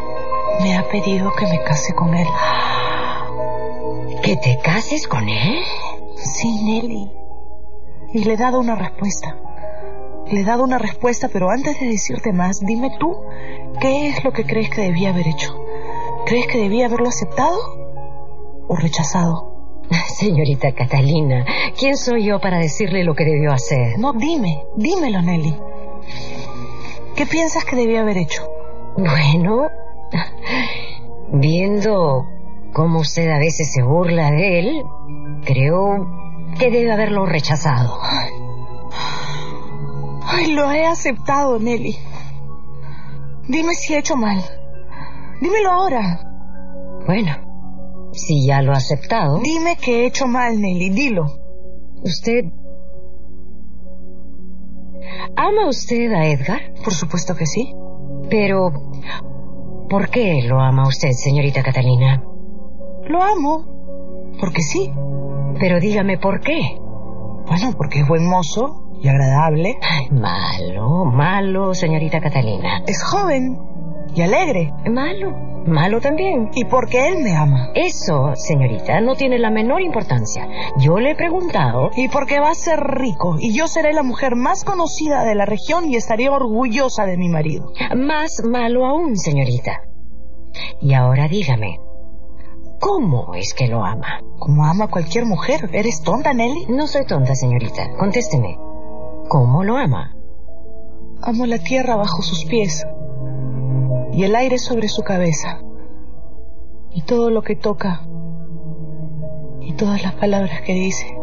[0.64, 2.28] me ha pedido que me case con él.
[4.24, 5.60] ¿Que te cases con él?
[6.16, 7.12] Sí, Nelly.
[8.14, 9.38] Y le he dado una respuesta.
[10.32, 13.16] Le he dado una respuesta, pero antes de decirte más, dime tú,
[13.80, 15.64] ¿qué es lo que crees que debía haber hecho?
[16.26, 17.58] ¿Crees que debía haberlo aceptado
[18.68, 19.84] o rechazado?
[20.18, 21.46] Señorita Catalina,
[21.78, 24.00] ¿quién soy yo para decirle lo que debió hacer?
[24.00, 25.69] No, dime, dímelo, Nelly.
[27.20, 28.50] ¿Qué piensas que debió haber hecho?
[28.96, 29.68] Bueno,
[31.34, 32.26] viendo
[32.72, 34.84] cómo usted a veces se burla de él,
[35.44, 36.08] creo
[36.58, 38.00] que debe haberlo rechazado.
[40.24, 41.98] Ay, lo he aceptado, Nelly.
[43.50, 44.42] Dime si he hecho mal.
[45.42, 46.22] Dímelo ahora.
[47.06, 49.42] Bueno, si ya lo ha aceptado.
[49.42, 51.26] Dime que he hecho mal, Nelly, dilo.
[52.02, 52.46] ¿Usted...
[55.36, 56.74] ¿Ama usted a Edgar?
[56.84, 57.74] Por supuesto que sí.
[58.30, 58.72] Pero...
[59.90, 62.24] ¿Por qué lo ama usted, señorita Catalina?
[63.08, 64.34] Lo amo.
[64.40, 64.92] Porque sí.
[65.60, 66.78] Pero dígame por qué.
[67.48, 69.78] Bueno, porque es buen mozo y agradable.
[69.82, 72.84] Ay, malo, malo, señorita Catalina.
[72.86, 73.58] Es joven
[74.14, 74.72] y alegre.
[74.90, 76.50] Malo, malo también.
[76.54, 77.72] Y porque él me ama.
[77.76, 80.48] Eso, señorita, no tiene la menor importancia.
[80.78, 81.92] Yo le he preguntado.
[81.96, 85.46] Y porque va a ser rico y yo seré la mujer más conocida de la
[85.46, 87.72] región y estaré orgullosa de mi marido.
[87.96, 89.82] Más malo aún, señorita.
[90.82, 91.80] Y ahora dígame,
[92.80, 94.22] ¿Cómo es que lo ama?
[94.40, 95.70] Como ama cualquier mujer.
[95.74, 96.68] ¿Eres tonta, Nelly?
[96.70, 97.90] No soy tonta, señorita.
[98.00, 98.58] Contésteme.
[99.28, 100.16] ¿Cómo lo ama?
[101.22, 102.86] Amo la tierra bajo sus pies
[104.14, 105.62] y el aire sobre su cabeza
[106.94, 108.02] y todo lo que toca
[109.62, 111.16] y todas las palabras que dice.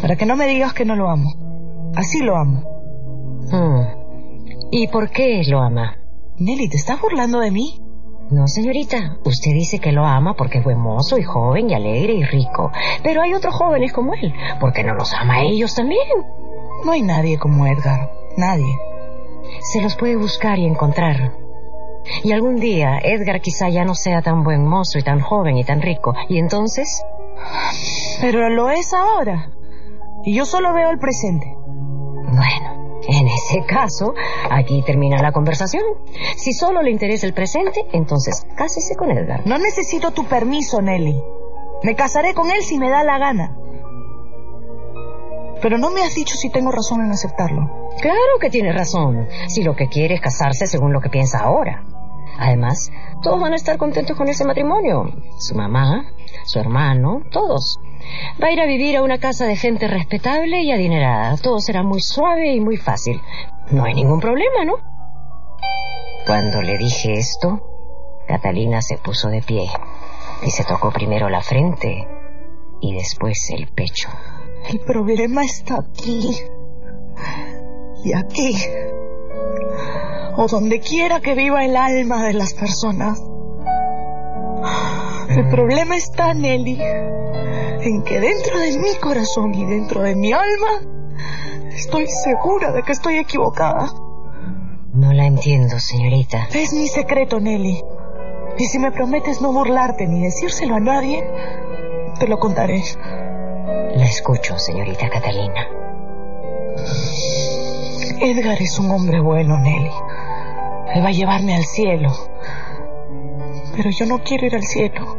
[0.00, 1.30] Para que no me digas que no lo amo.
[1.96, 2.60] Así lo amo.
[3.50, 4.68] Hmm.
[4.70, 5.96] ¿Y por qué lo ama?
[6.38, 7.80] Nelly, ¿te estás burlando de mí?
[8.30, 9.18] No, señorita.
[9.24, 12.70] Usted dice que lo ama porque es buen mozo y joven y alegre y rico.
[13.02, 14.34] Pero hay otros jóvenes como él.
[14.60, 16.06] ¿Por qué no los ama a ellos también?
[16.84, 18.10] No hay nadie como Edgar.
[18.36, 18.76] Nadie.
[19.60, 21.32] Se los puede buscar y encontrar.
[22.22, 25.64] Y algún día Edgar quizá ya no sea tan buen mozo y tan joven y
[25.64, 26.14] tan rico.
[26.28, 27.02] ¿Y entonces?
[28.20, 29.50] Pero lo es ahora.
[30.24, 31.46] Y yo solo veo el presente.
[31.56, 34.14] Bueno, en ese caso,
[34.50, 35.84] aquí termina la conversación.
[36.36, 39.46] Si solo le interesa el presente, entonces cásese con Edgar.
[39.46, 41.20] No necesito tu permiso, Nelly.
[41.82, 43.56] Me casaré con él si me da la gana.
[45.64, 47.88] Pero no me has dicho si tengo razón en aceptarlo.
[47.98, 51.82] Claro que tiene razón, si lo que quiere es casarse según lo que piensa ahora.
[52.38, 52.90] Además,
[53.22, 55.06] todos van a estar contentos con ese matrimonio.
[55.38, 56.04] Su mamá,
[56.44, 57.78] su hermano, todos.
[58.42, 61.38] Va a ir a vivir a una casa de gente respetable y adinerada.
[61.38, 63.18] Todo será muy suave y muy fácil.
[63.70, 64.74] No hay ningún problema, ¿no?
[66.26, 67.62] Cuando le dije esto,
[68.28, 69.66] Catalina se puso de pie
[70.42, 72.06] y se tocó primero la frente
[72.82, 74.10] y después el pecho.
[74.68, 76.36] El problema está aquí.
[78.04, 78.56] Y aquí.
[80.36, 83.22] O donde quiera que viva el alma de las personas.
[85.28, 90.80] El problema está, Nelly, en que dentro de mi corazón y dentro de mi alma
[91.74, 93.92] estoy segura de que estoy equivocada.
[94.92, 96.48] No la entiendo, señorita.
[96.54, 97.82] Es mi secreto, Nelly.
[98.58, 101.28] Y si me prometes no burlarte ni decírselo a nadie,
[102.18, 102.82] te lo contaré.
[103.66, 105.66] La escucho, señorita Catalina.
[108.20, 109.90] Edgar es un hombre bueno, Nelly.
[110.94, 112.10] Él va a llevarme al cielo.
[113.74, 115.16] Pero yo no quiero ir al cielo.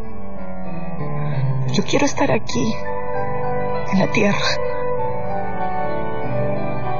[1.71, 2.75] Yo quiero estar aquí,
[3.91, 4.37] en la tierra,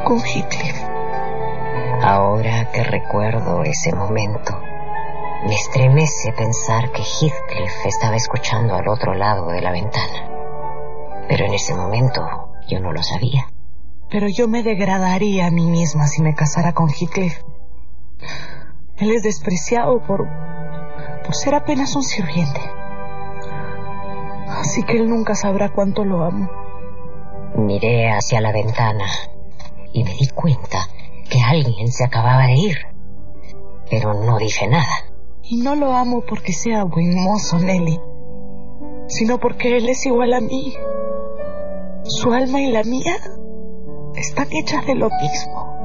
[0.03, 0.84] con Heathcliff.
[2.01, 4.60] Ahora que recuerdo ese momento,
[5.45, 10.35] me estremece pensar que Heathcliff estaba escuchando al otro lado de la ventana.
[11.27, 12.21] Pero en ese momento
[12.67, 13.47] yo no lo sabía.
[14.09, 17.41] Pero yo me degradaría a mí misma si me casara con Heathcliff.
[18.97, 20.27] Él es despreciado por,
[21.23, 22.61] por ser apenas un sirviente.
[24.47, 26.49] Así que él nunca sabrá cuánto lo amo.
[27.57, 29.05] Miré hacia la ventana
[29.91, 30.88] y me di cuenta
[31.29, 32.77] que alguien se acababa de ir.
[33.89, 35.05] Pero no dije nada.
[35.43, 37.99] Y no lo amo porque sea buen mozo, Nelly,
[39.07, 40.73] sino porque él es igual a mí.
[42.07, 43.15] Su alma y la mía
[44.15, 45.75] están hechas de lo mismo.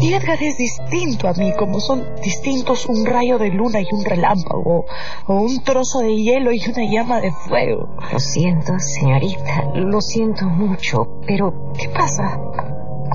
[0.00, 4.02] Y Edgar es distinto a mí, como son distintos un rayo de luna y un
[4.02, 4.86] relámpago,
[5.26, 7.96] o un trozo de hielo y una llama de fuego.
[8.10, 11.72] Lo siento, señorita, lo siento mucho, pero...
[11.78, 12.40] ¿Qué pasa?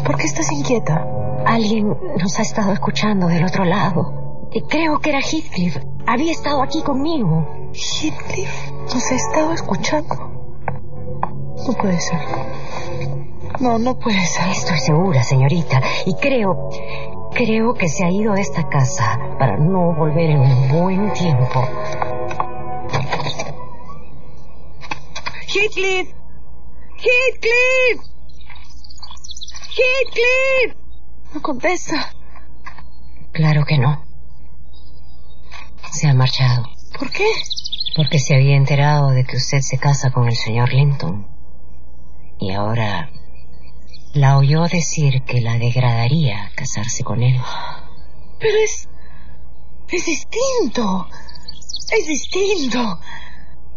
[0.05, 1.07] ¿Por qué estás inquieta?
[1.43, 1.87] Alguien
[2.19, 4.47] nos ha estado escuchando del otro lado.
[4.51, 5.77] Y creo que era Heathcliff.
[6.05, 7.71] Había estado aquí conmigo.
[7.73, 10.34] ¿Heathcliff nos ha estado escuchando?
[11.57, 12.19] No puede ser.
[13.59, 14.49] No, no puede ser.
[14.49, 15.81] Estoy segura, señorita.
[16.05, 16.69] Y creo,
[17.33, 21.67] creo que se ha ido de esta casa para no volver en un buen tiempo.
[25.47, 26.09] Heathcliff.
[26.97, 28.01] Heathcliff.
[29.77, 30.75] Heathcliff.
[31.33, 32.11] No contesta.
[33.31, 34.03] Claro que no.
[35.91, 36.65] Se ha marchado.
[36.97, 37.27] ¿Por qué?
[37.95, 41.34] Porque se había enterado de que usted se casa con el señor Linton.
[42.39, 43.09] Y ahora
[44.13, 47.39] la oyó decir que la degradaría casarse con él.
[48.39, 48.87] Pero es...
[49.89, 51.07] es distinto.
[51.91, 52.99] Es distinto.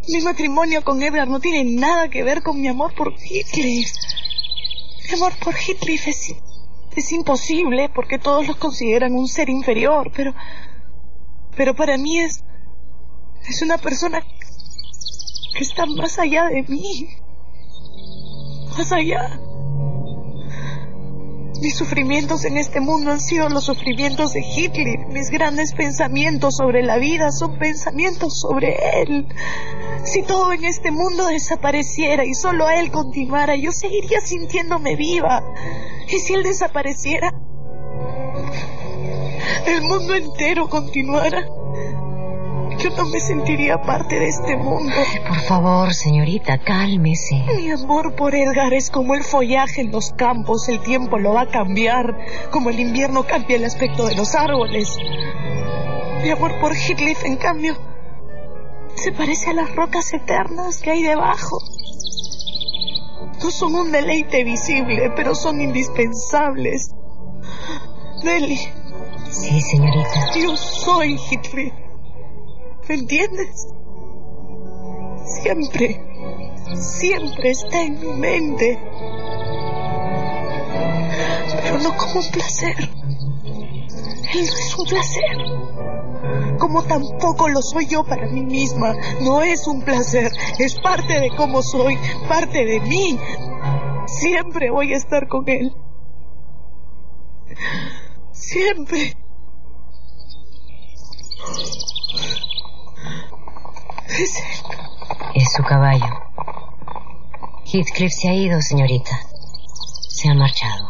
[0.09, 3.91] Mi matrimonio con Edgar no tiene nada que ver con mi amor por Heathcliff.
[5.09, 6.35] Mi amor por Heathcliff es,
[6.97, 10.35] es imposible porque todos los consideran un ser inferior, pero...
[11.57, 12.45] Pero para mí es...
[13.49, 17.09] Es una persona que está más allá de mí.
[18.79, 19.41] Más allá.
[21.61, 25.09] Mis sufrimientos en este mundo han sido los sufrimientos de Hitler.
[25.09, 29.26] Mis grandes pensamientos sobre la vida son pensamientos sobre él.
[30.05, 35.43] Si todo en este mundo desapareciera y solo él continuara, yo seguiría sintiéndome viva.
[36.07, 37.33] Y si él desapareciera,
[39.66, 41.45] el mundo entero continuara.
[42.79, 44.95] Yo no me sentiría parte de este mundo.
[45.26, 47.45] Por favor, señorita, cálmese.
[47.57, 50.68] Mi amor por Edgar es como el follaje en los campos.
[50.68, 52.16] El tiempo lo va a cambiar,
[52.53, 54.97] como el invierno cambia el aspecto de los árboles.
[56.22, 57.76] Mi amor por Heathcliff, en cambio,
[58.95, 61.59] se parece a las rocas eternas que hay debajo.
[63.43, 66.95] No son un deleite visible, pero son indispensables.
[68.22, 68.59] Nelly.
[69.31, 70.33] Sí, señorita.
[70.41, 71.88] Yo soy Heathcliff.
[72.89, 73.68] ¿Me entiendes?
[75.43, 76.01] Siempre,
[76.74, 78.78] siempre está en mi mente.
[81.62, 82.76] Pero no como un placer.
[82.78, 86.59] Él no es un placer.
[86.59, 88.95] Como tampoco lo soy yo para mí misma.
[89.20, 90.32] No es un placer.
[90.59, 93.18] Es parte de cómo soy, parte de mí.
[94.07, 95.74] Siempre voy a estar con él.
[98.32, 99.14] Siempre.
[104.19, 104.43] Es.
[105.35, 106.07] Es su caballo.
[107.66, 109.12] Heathcliff se ha ido, señorita.
[110.09, 110.89] Se ha marchado.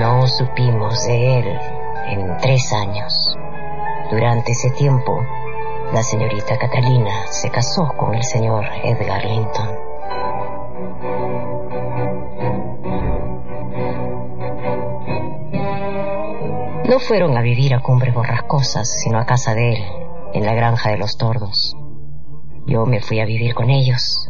[0.00, 1.60] No supimos de él
[2.06, 3.36] en tres años.
[4.10, 5.20] Durante ese tiempo,
[5.92, 9.95] la señorita Catalina se casó con el señor Edgar Linton.
[16.88, 19.84] No fueron a vivir a Cumbres Borrascosas, sino a casa de él,
[20.34, 21.76] en la granja de los tordos.
[22.64, 24.25] Yo me fui a vivir con ellos.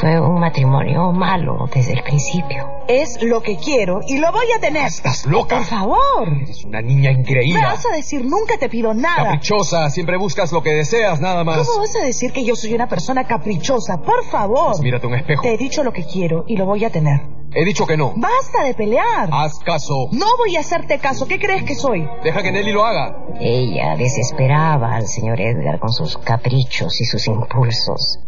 [0.00, 2.68] Fue un matrimonio malo desde el principio.
[2.86, 4.86] Es lo que quiero y lo voy a tener.
[4.86, 5.56] ¿Estás loca?
[5.56, 6.28] Por favor.
[6.40, 7.60] Eres una niña increíble.
[7.60, 9.24] Me vas a decir nunca te pido nada.
[9.24, 11.66] Caprichosa, siempre buscas lo que deseas, nada más.
[11.66, 14.00] ¿Cómo vas a decir que yo soy una persona caprichosa?
[14.00, 14.68] Por favor.
[14.70, 15.42] Pues mírate un espejo.
[15.42, 17.20] Te he dicho lo que quiero y lo voy a tener.
[17.52, 18.12] He dicho que no.
[18.14, 19.30] Basta de pelear.
[19.32, 20.08] Haz caso.
[20.12, 21.26] No voy a hacerte caso.
[21.26, 22.06] ¿Qué crees que soy?
[22.22, 23.16] Deja que Nelly lo haga.
[23.40, 28.20] Ella desesperaba al señor Edgar con sus caprichos y sus impulsos.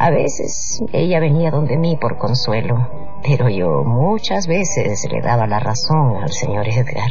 [0.00, 2.88] A veces ella venía donde mí por consuelo,
[3.22, 7.10] pero yo muchas veces le daba la razón al señor Edgar.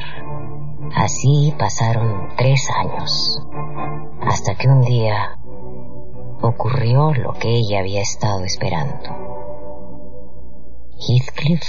[0.95, 3.45] Así pasaron tres años,
[4.23, 5.37] hasta que un día
[6.41, 9.11] ocurrió lo que ella había estado esperando.
[10.97, 11.67] Heathcliff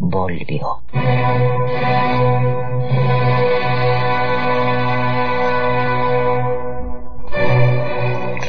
[0.00, 0.82] volvió.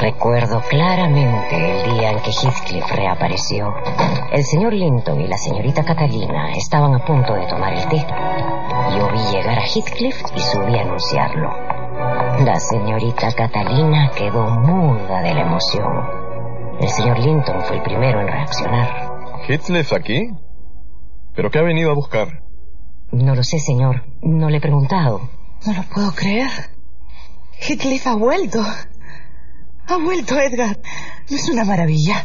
[0.08, 3.74] Recuerdo claramente el día en que Heathcliff reapareció.
[4.32, 8.06] El señor Linton y la señorita Catalina estaban a punto de tomar el té.
[8.96, 11.50] Yo vi llegar a Heathcliff y subí a anunciarlo.
[12.42, 15.92] La señorita Catalina quedó muda de la emoción.
[16.80, 19.12] El señor Linton fue el primero en reaccionar.
[19.46, 20.30] ¿Heathcliff aquí?
[21.34, 22.28] ¿Pero qué ha venido a buscar?
[23.12, 24.04] No lo sé, señor.
[24.22, 25.28] No le he preguntado.
[25.66, 26.48] No lo puedo creer.
[27.60, 28.60] Heathcliff ha vuelto.
[29.88, 30.78] Ha vuelto, Edgar.
[31.30, 32.24] No es una maravilla.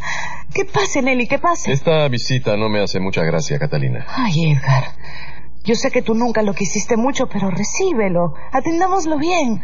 [0.52, 1.26] ¿Qué pase, Nelly?
[1.26, 1.72] ¿Qué pase?
[1.72, 4.04] Esta visita no me hace mucha gracia, Catalina.
[4.08, 4.84] Ay, Edgar.
[5.64, 8.34] Yo sé que tú nunca lo quisiste mucho, pero recíbelo.
[8.52, 9.62] Atendámoslo bien.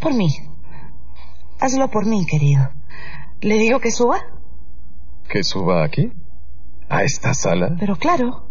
[0.00, 0.28] Por mí.
[1.58, 2.70] Hazlo por mí, querido.
[3.40, 4.18] ¿Le digo que suba?
[5.28, 6.12] ¿Que suba aquí?
[6.90, 7.74] ¿A esta sala?
[7.78, 8.50] Pero claro.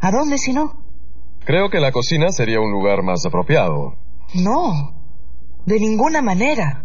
[0.00, 0.82] ¿A dónde si no?
[1.44, 3.96] Creo que la cocina sería un lugar más apropiado.
[4.34, 4.92] No.
[5.66, 6.84] De ninguna manera.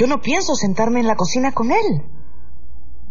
[0.00, 2.02] Yo no pienso sentarme en la cocina con él.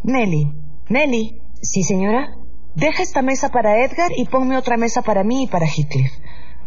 [0.01, 0.51] Nelly.
[0.89, 1.39] Nelly.
[1.61, 2.35] Sí, señora.
[2.73, 6.11] Deja esta mesa para Edgar y ponme otra mesa para mí y para Heathcliff.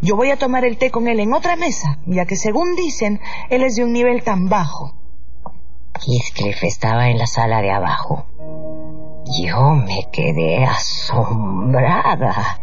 [0.00, 3.20] Yo voy a tomar el té con él en otra mesa, ya que según dicen,
[3.50, 4.94] él es de un nivel tan bajo.
[6.06, 8.24] Heathcliff estaba en la sala de abajo.
[9.40, 12.60] Yo me quedé asombrada.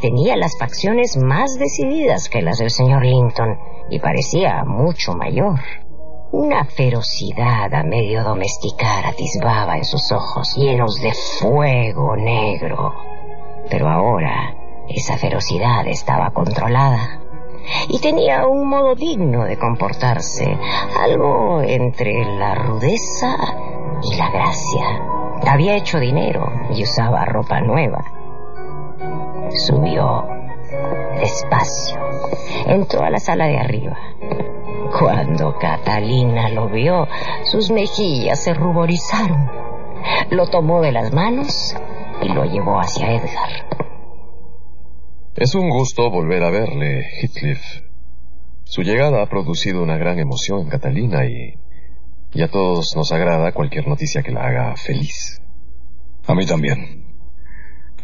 [0.00, 3.58] Tenía las facciones más decididas que las del señor Linton
[3.90, 5.60] y parecía mucho mayor.
[6.32, 12.94] Una ferocidad a medio domesticar atisbaba en sus ojos, llenos de fuego negro.
[13.68, 14.56] Pero ahora
[14.88, 17.20] esa ferocidad estaba controlada
[17.86, 20.56] y tenía un modo digno de comportarse,
[20.98, 23.36] algo entre la rudeza
[24.02, 25.02] y la gracia.
[25.46, 28.04] Había hecho dinero y usaba ropa nueva.
[29.66, 30.26] Subió
[31.20, 32.00] despacio,
[32.66, 33.98] entró a la sala de arriba.
[34.98, 37.08] Cuando Catalina lo vio,
[37.44, 39.50] sus mejillas se ruborizaron.
[40.30, 41.74] Lo tomó de las manos
[42.20, 43.66] y lo llevó hacia Edgar.
[45.34, 47.62] Es un gusto volver a verle, Heathcliff.
[48.64, 51.54] Su llegada ha producido una gran emoción en Catalina y,
[52.32, 55.40] y a todos nos agrada cualquier noticia que la haga feliz.
[56.26, 57.06] A mí también.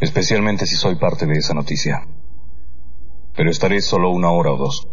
[0.01, 2.01] Especialmente si soy parte de esa noticia.
[3.35, 4.87] Pero estaré solo una hora o dos.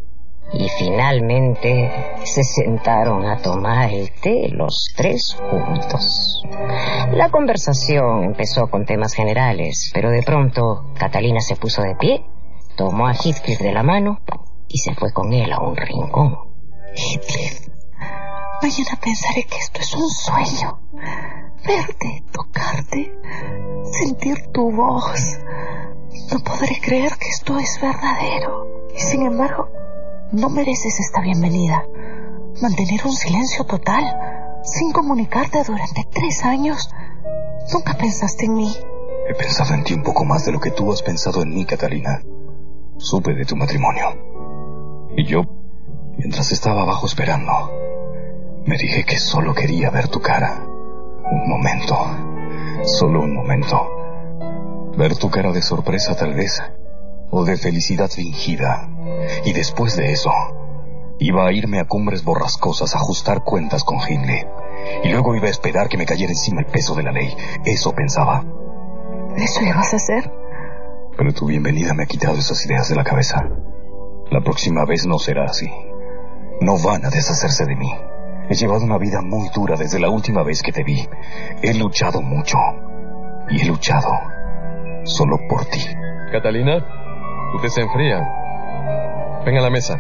[0.53, 1.91] Y finalmente
[2.25, 6.43] se sentaron a tomar el té los tres juntos.
[7.13, 12.25] La conversación empezó con temas generales, pero de pronto Catalina se puso de pie,
[12.77, 14.21] tomó a Heathcliff de la mano
[14.69, 16.37] y se fue con él a un rincón.
[16.95, 17.69] Heathcliff,
[18.63, 20.81] mañana pensaré que esto es un sueño.
[21.67, 23.13] Verte, tocarte,
[23.85, 25.39] sentir tu voz.
[26.33, 28.89] No podré creer que esto es verdadero.
[28.95, 29.69] Y sin embargo,
[30.33, 31.85] no mereces esta bienvenida.
[32.61, 34.05] Mantener un silencio total,
[34.63, 36.91] sin comunicarte durante tres años.
[37.73, 38.77] Nunca pensaste en mí.
[39.29, 41.65] He pensado en ti un poco más de lo que tú has pensado en mí,
[41.65, 42.23] Catalina.
[42.97, 44.07] Supe de tu matrimonio.
[45.17, 45.43] Y yo,
[46.17, 47.53] mientras estaba abajo esperando,
[48.65, 50.63] me dije que solo quería ver tu cara.
[51.31, 51.97] Un momento.
[52.85, 53.81] Solo un momento.
[54.97, 56.63] Ver tu cara de sorpresa tal vez.
[57.31, 58.89] O de felicidad fingida.
[59.45, 60.31] Y después de eso,
[61.19, 64.45] iba a irme a cumbres borrascosas a ajustar cuentas con Hindley.
[65.05, 67.35] Y luego iba a esperar que me cayera encima el peso de la ley.
[67.65, 68.45] Eso pensaba.
[69.37, 70.33] ¿Eso ibas a hacer?
[71.17, 73.49] Pero tu bienvenida me ha quitado esas ideas de la cabeza.
[74.31, 75.71] La próxima vez no será así.
[76.61, 77.91] No van a deshacerse de mí.
[78.49, 81.07] He llevado una vida muy dura desde la última vez que te vi.
[81.63, 82.59] He luchado mucho.
[83.51, 84.09] Y he luchado
[85.05, 85.81] solo por ti.
[86.33, 86.85] Catalina,
[87.61, 88.19] té se enfría.
[89.45, 89.99] Ven a la mesa.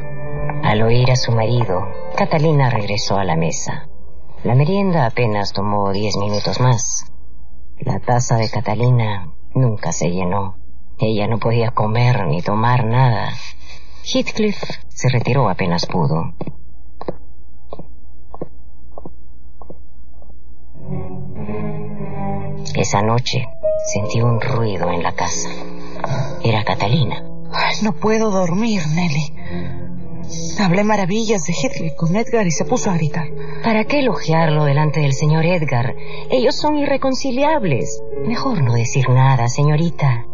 [0.62, 1.80] Al oír a su marido,
[2.16, 3.88] Catalina regresó a la mesa.
[4.44, 7.12] La merienda apenas tomó diez minutos más.
[7.78, 10.56] La taza de Catalina nunca se llenó.
[10.98, 13.32] Ella no podía comer ni tomar nada.
[14.04, 16.32] Heathcliff se retiró apenas pudo.
[22.74, 23.48] Esa noche
[23.92, 25.50] sentí un ruido en la casa.
[26.44, 27.35] Era Catalina.
[27.76, 29.32] Ay, no puedo dormir, Nelly.
[30.58, 33.28] Hablé maravillas de Heathcliff con Edgar y se puso a gritar.
[33.62, 35.94] ¿Para qué elogiarlo delante del señor Edgar?
[36.30, 38.02] Ellos son irreconciliables.
[38.26, 40.26] Mejor no decir nada, señorita.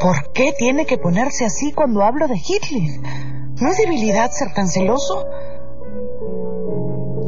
[0.00, 2.98] ¿Por qué tiene que ponerse así cuando hablo de Heathcliff?
[3.60, 5.26] ¿No es debilidad ser tan celoso?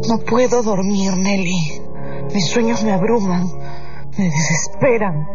[0.08, 1.80] No puedo dormir, Nelly.
[2.34, 3.46] Mis sueños me abruman,
[4.18, 5.26] me desesperan.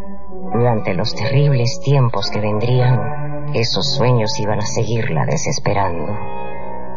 [0.53, 2.99] Durante los terribles tiempos que vendrían,
[3.54, 6.14] esos sueños iban a seguirla desesperando.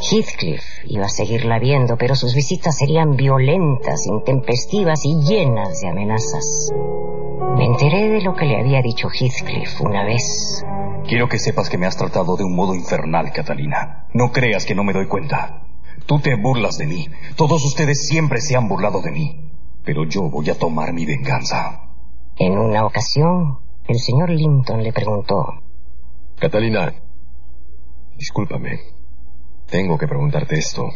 [0.01, 6.71] Heathcliff iba a seguirla viendo, pero sus visitas serían violentas, intempestivas y llenas de amenazas.
[7.57, 10.65] Me enteré de lo que le había dicho Heathcliff una vez.
[11.07, 14.07] Quiero que sepas que me has tratado de un modo infernal, Catalina.
[14.15, 15.63] No creas que no me doy cuenta.
[16.07, 17.09] Tú te burlas de mí.
[17.37, 19.51] Todos ustedes siempre se han burlado de mí.
[19.85, 21.91] Pero yo voy a tomar mi venganza.
[22.37, 25.47] En una ocasión, el señor Linton le preguntó.
[26.41, 26.91] Catalina,
[28.17, 28.81] discúlpame.
[29.67, 30.89] Tengo que preguntarte esto.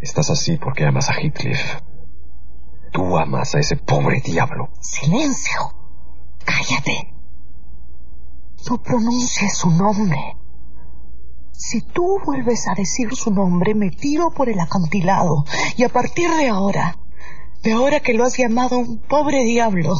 [0.00, 1.80] Estás así porque amas a Heathcliff.
[2.92, 4.68] Tú amas a ese pobre diablo.
[4.80, 5.74] Silencio.
[6.44, 7.12] Cállate.
[8.70, 10.36] No pronuncies su nombre.
[11.50, 15.44] Si tú vuelves a decir su nombre, me tiro por el acantilado.
[15.76, 16.96] Y a partir de ahora,
[17.64, 19.96] de ahora que lo has llamado un pobre diablo,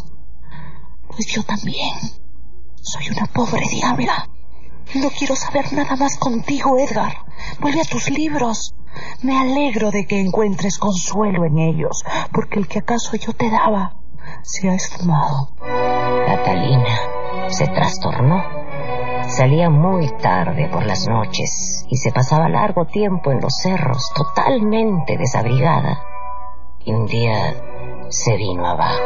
[1.09, 1.99] pues yo también
[2.83, 4.29] soy una pobre diabla.
[4.95, 7.13] No quiero saber nada más contigo, Edgar.
[7.61, 8.75] Vuelve a tus libros.
[9.23, 13.99] Me alegro de que encuentres consuelo en ellos, porque el que acaso yo te daba
[14.43, 15.51] se ha esfumado.
[16.27, 18.43] Catalina, se trastornó.
[19.29, 25.19] Salía muy tarde por las noches y se pasaba largo tiempo en los cerros, totalmente
[25.19, 26.03] desabrigada.
[26.85, 27.55] Y un día
[28.09, 29.03] se vino abajo.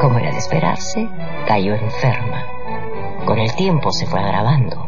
[0.00, 1.08] Como era de esperarse,
[1.46, 2.53] cayó enferma.
[3.26, 4.86] Con el tiempo se fue agravando.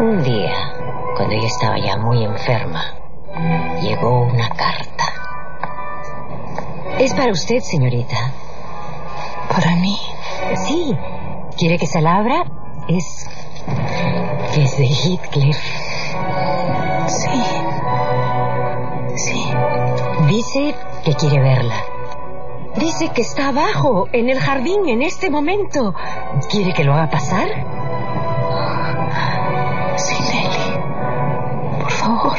[0.00, 0.54] Un día,
[1.16, 2.82] cuando ella estaba ya muy enferma,
[3.80, 5.04] llegó una carta.
[6.98, 8.16] Es para usted, señorita.
[9.48, 9.96] ¿Para mí?
[10.66, 10.96] Sí.
[11.58, 12.44] ¿Quiere que se la abra?
[12.88, 13.28] Es...
[14.56, 15.58] es de Heathcliff.
[17.08, 17.42] Sí.
[19.16, 19.44] Sí.
[20.28, 20.74] Dice
[21.04, 21.91] que quiere verla.
[22.76, 25.94] Dice que está abajo, en el jardín, en este momento.
[26.50, 27.48] ¿Quiere que lo haga pasar?
[29.96, 31.80] Sí, Nelly.
[31.80, 32.36] Por favor.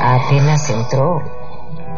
[0.00, 1.22] Apenas entró,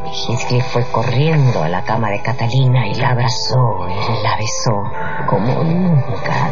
[0.06, 4.82] Heathcliff fue corriendo a la cama de Catalina y la abrazó y la besó
[5.26, 6.50] como nunca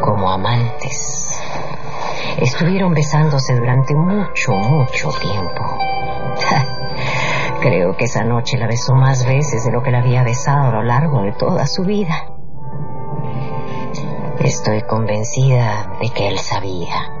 [0.00, 1.40] como amantes.
[2.38, 5.78] Estuvieron besándose durante mucho, mucho tiempo.
[7.60, 10.70] Creo que esa noche la besó más veces de lo que la había besado a
[10.70, 12.26] lo largo de toda su vida.
[14.38, 17.12] Estoy convencida de que él sabía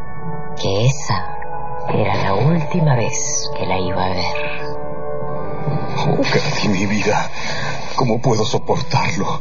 [0.56, 1.36] que esa
[1.92, 4.58] era la última vez que la iba a ver.
[5.98, 7.28] Oh, Katy, mi vida.
[7.96, 9.40] ¿Cómo puedo soportarlo?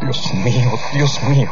[0.00, 1.50] Dios mío, Dios mío.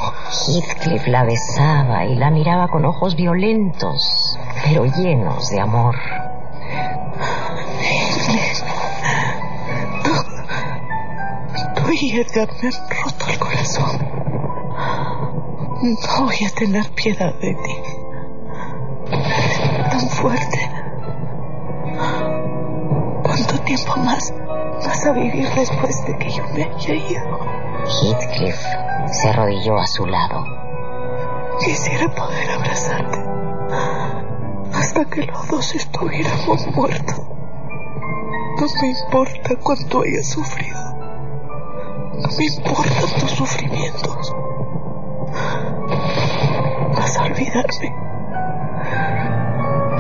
[0.49, 5.97] Heathcliff la besaba y la miraba con ojos violentos, pero llenos de amor.
[11.75, 14.13] Tú y Edgar me han roto el corazón.
[15.83, 17.77] No voy a tener piedad de ti.
[19.91, 20.71] Tan fuerte.
[23.23, 24.33] ¿Cuánto tiempo más
[24.85, 27.72] vas a vivir después de que yo me haya ido?
[28.01, 28.59] Heathcliff
[29.11, 30.45] se arrodilló a su lado.
[31.61, 33.19] Quisiera poder abrazarte
[34.75, 37.21] hasta que los dos estuviéramos muertos.
[38.61, 40.79] No me importa cuánto hayas sufrido.
[42.15, 44.35] No me importan tus sufrimientos.
[46.97, 47.95] Vas a olvidarme.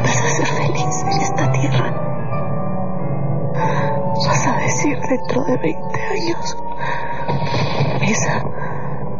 [0.03, 2.03] Vas a ser feliz en esta tierra.
[4.26, 6.57] Vas a decir dentro de 20 años.
[8.03, 8.44] Esa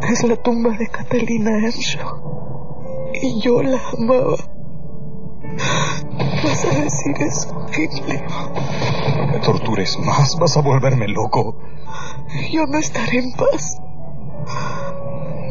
[0.09, 3.11] es la tumba de Catalina Ershaw.
[3.13, 4.35] Y yo la amaba.
[6.43, 8.25] Vas a decir eso, Hitler.
[9.17, 11.57] No me tortures más, vas a volverme loco.
[12.51, 13.77] Yo no estaré en paz.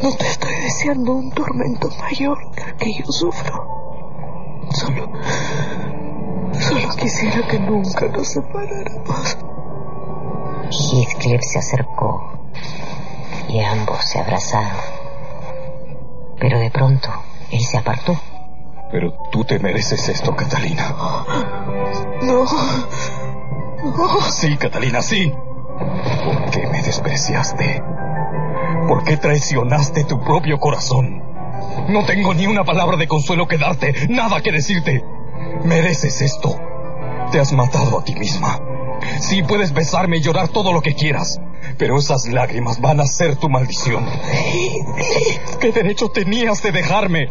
[0.03, 3.67] No te estoy deseando un tormento mayor que el que yo sufro.
[4.71, 5.11] Solo.
[6.53, 9.39] Solo quisiera que nunca nos separáramos.
[10.71, 12.32] Heathcliff se acercó
[13.53, 14.81] y ambos se abrazaron.
[16.41, 17.09] Pero de pronto
[17.51, 18.19] él se apartó.
[18.91, 20.95] Pero tú te mereces esto, Catalina.
[22.23, 22.45] No.
[23.85, 24.21] No.
[24.31, 25.33] Sí, Catalina, sí.
[26.25, 27.83] ¿Por qué me despreciaste?
[28.89, 31.23] ¿Por qué traicionaste tu propio corazón?
[31.89, 35.05] No tengo ni una palabra de consuelo que darte, nada que decirte.
[35.65, 36.57] Mereces esto.
[37.31, 38.59] Te has matado a ti misma.
[39.21, 41.39] Sí, puedes besarme y llorar todo lo que quieras,
[41.79, 44.05] pero esas lágrimas van a ser tu maldición.
[45.61, 47.29] ¿Qué derecho tenías de dejarme?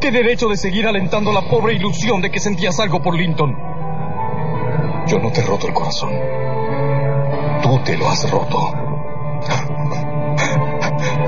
[0.00, 3.54] ¿Qué derecho de seguir alentando la pobre ilusión de que sentías algo por Linton?
[5.06, 6.10] Yo no te he roto el corazón.
[7.62, 8.72] Tú te lo has roto.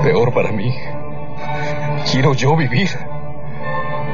[0.03, 0.73] Peor para mí.
[2.11, 2.89] Quiero yo vivir.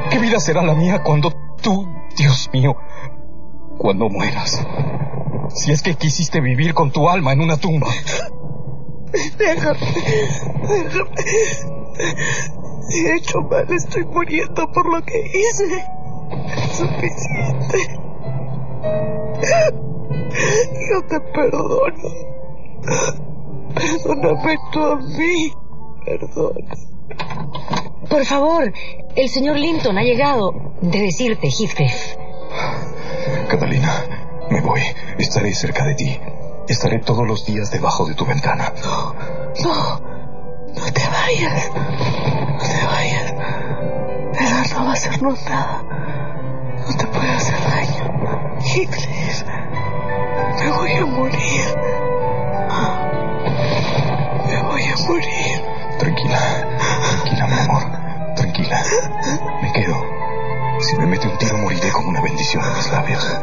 [0.10, 1.32] ¿Qué vida será la mía cuando
[1.62, 2.76] tú, Dios mío,
[3.78, 4.66] cuando mueras?
[5.50, 7.88] Si es que quisiste vivir con tu alma en una tumba.
[9.38, 9.80] Déjame.
[10.68, 11.84] Déjame.
[12.90, 15.86] Si he hecho mal, estoy muriendo por lo que hice.
[16.56, 18.00] Es suficiente.
[20.92, 22.10] Yo te perdono.
[23.74, 25.54] Perdóname tú a mí.
[26.06, 26.76] Perdona.
[28.10, 28.74] Por favor,
[29.16, 30.52] el señor Linton ha llegado.
[30.82, 32.16] De decirte, Heathcliff.
[33.48, 34.06] Catalina,
[34.50, 34.82] me voy.
[35.18, 36.20] Estaré cerca de ti.
[36.68, 38.74] Estaré todos los días debajo de tu ventana.
[38.84, 39.16] No,
[39.64, 40.00] no,
[40.76, 41.72] no te vayas.
[41.74, 43.34] No te vayas.
[44.34, 45.84] Edgar no va a hacernos nada.
[46.88, 48.60] No te puede hacer daño.
[48.60, 49.44] Heathcliff,
[50.60, 52.03] me voy a morir.
[62.62, 63.38] En mis labios.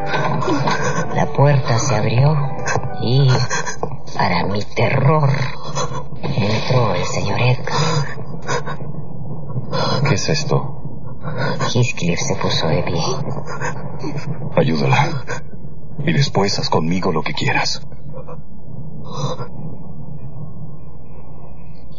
[1.15, 2.37] La puerta se abrió
[3.03, 3.29] y,
[4.17, 5.31] para mi terror,
[6.23, 8.21] entró el señor Edgar.
[10.09, 10.77] ¿Qué es esto?
[11.73, 13.03] Heathcliff se puso de pie.
[14.57, 15.25] Ayúdala.
[15.99, 17.83] Y después haz conmigo lo que quieras.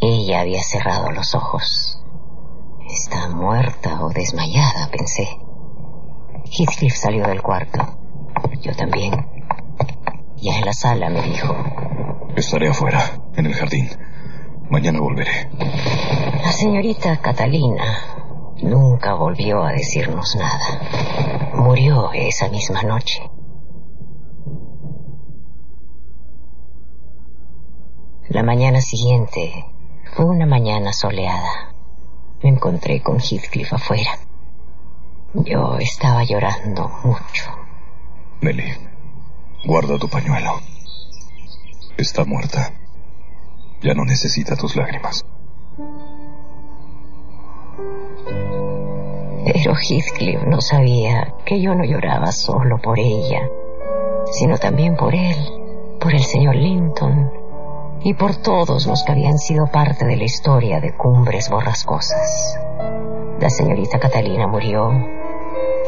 [0.01, 2.03] Ella había cerrado los ojos.
[2.89, 5.27] Está muerta o desmayada, pensé.
[6.53, 7.79] Heathcliff salió del cuarto.
[8.61, 9.13] Yo también.
[10.35, 11.55] Ya en la sala me dijo.
[12.35, 12.99] Estaré afuera,
[13.37, 13.89] en el jardín.
[14.69, 15.49] Mañana volveré.
[16.43, 17.85] La señorita Catalina
[18.63, 21.51] nunca volvió a decirnos nada.
[21.53, 23.23] Murió esa misma noche.
[28.27, 29.65] La mañana siguiente
[30.15, 31.73] fue una mañana soleada.
[32.43, 34.11] Me encontré con Heathcliff afuera.
[35.33, 37.51] Yo estaba llorando mucho.
[38.41, 38.73] Nelly,
[39.65, 40.59] guarda tu pañuelo.
[41.97, 42.73] Está muerta.
[43.81, 45.25] Ya no necesita tus lágrimas.
[49.45, 53.47] Pero Heathcliff no sabía que yo no lloraba solo por ella,
[54.31, 55.37] sino también por él,
[55.99, 57.31] por el señor Linton
[58.03, 62.57] y por todos los que habían sido parte de la historia de Cumbres Borrascosas.
[63.39, 64.91] La señorita Catalina murió,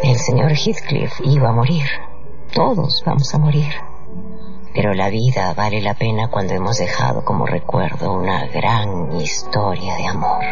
[0.04, 1.86] el señor Heathcliff iba a morir,
[2.54, 3.74] todos vamos a morir.
[4.74, 10.08] Pero la vida vale la pena cuando hemos dejado como recuerdo una gran historia de
[10.08, 10.44] amor.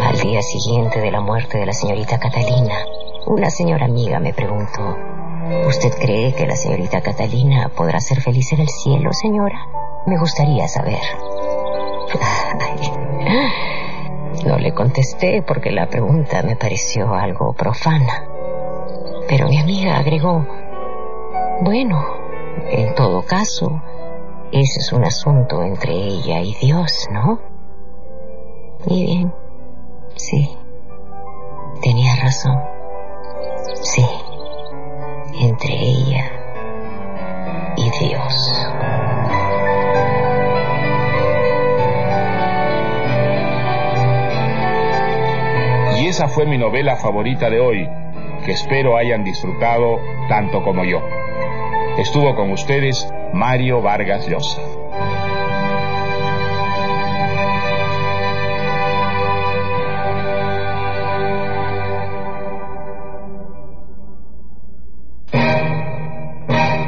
[0.00, 2.84] Al día siguiente de la muerte de la señorita Catalina,
[3.26, 4.96] una señora amiga me preguntó,
[5.66, 9.66] ¿usted cree que la señorita Catalina podrá ser feliz en el cielo, señora?
[10.06, 11.00] Me gustaría saber.
[14.46, 18.26] No le contesté porque la pregunta me pareció algo profana.
[19.28, 20.46] Pero mi amiga agregó,
[21.60, 22.04] bueno,
[22.70, 23.82] en todo caso,
[24.50, 27.40] ese es un asunto entre ella y Dios, ¿no?
[28.86, 29.34] Y bien,
[30.16, 30.56] sí,
[31.82, 32.58] tenía razón.
[33.82, 34.06] Sí,
[35.38, 36.24] entre ella
[37.76, 38.70] y Dios.
[46.10, 47.88] Esa fue mi novela favorita de hoy,
[48.44, 51.00] que espero hayan disfrutado tanto como yo.
[51.98, 54.60] Estuvo con ustedes Mario Vargas Llosa.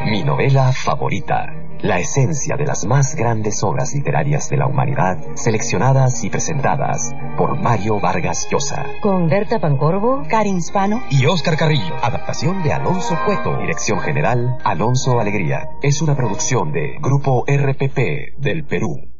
[0.06, 1.61] Mi novela favorita.
[1.82, 7.60] La esencia de las más grandes obras literarias de la humanidad, seleccionadas y presentadas por
[7.60, 8.86] Mario Vargas Llosa.
[9.02, 11.96] Con Berta Pancorvo, Karin Spano y Oscar Carrillo.
[12.00, 13.58] Adaptación de Alonso Cueto.
[13.58, 15.70] Dirección general, Alonso Alegría.
[15.82, 19.11] Es una producción de Grupo RPP del Perú.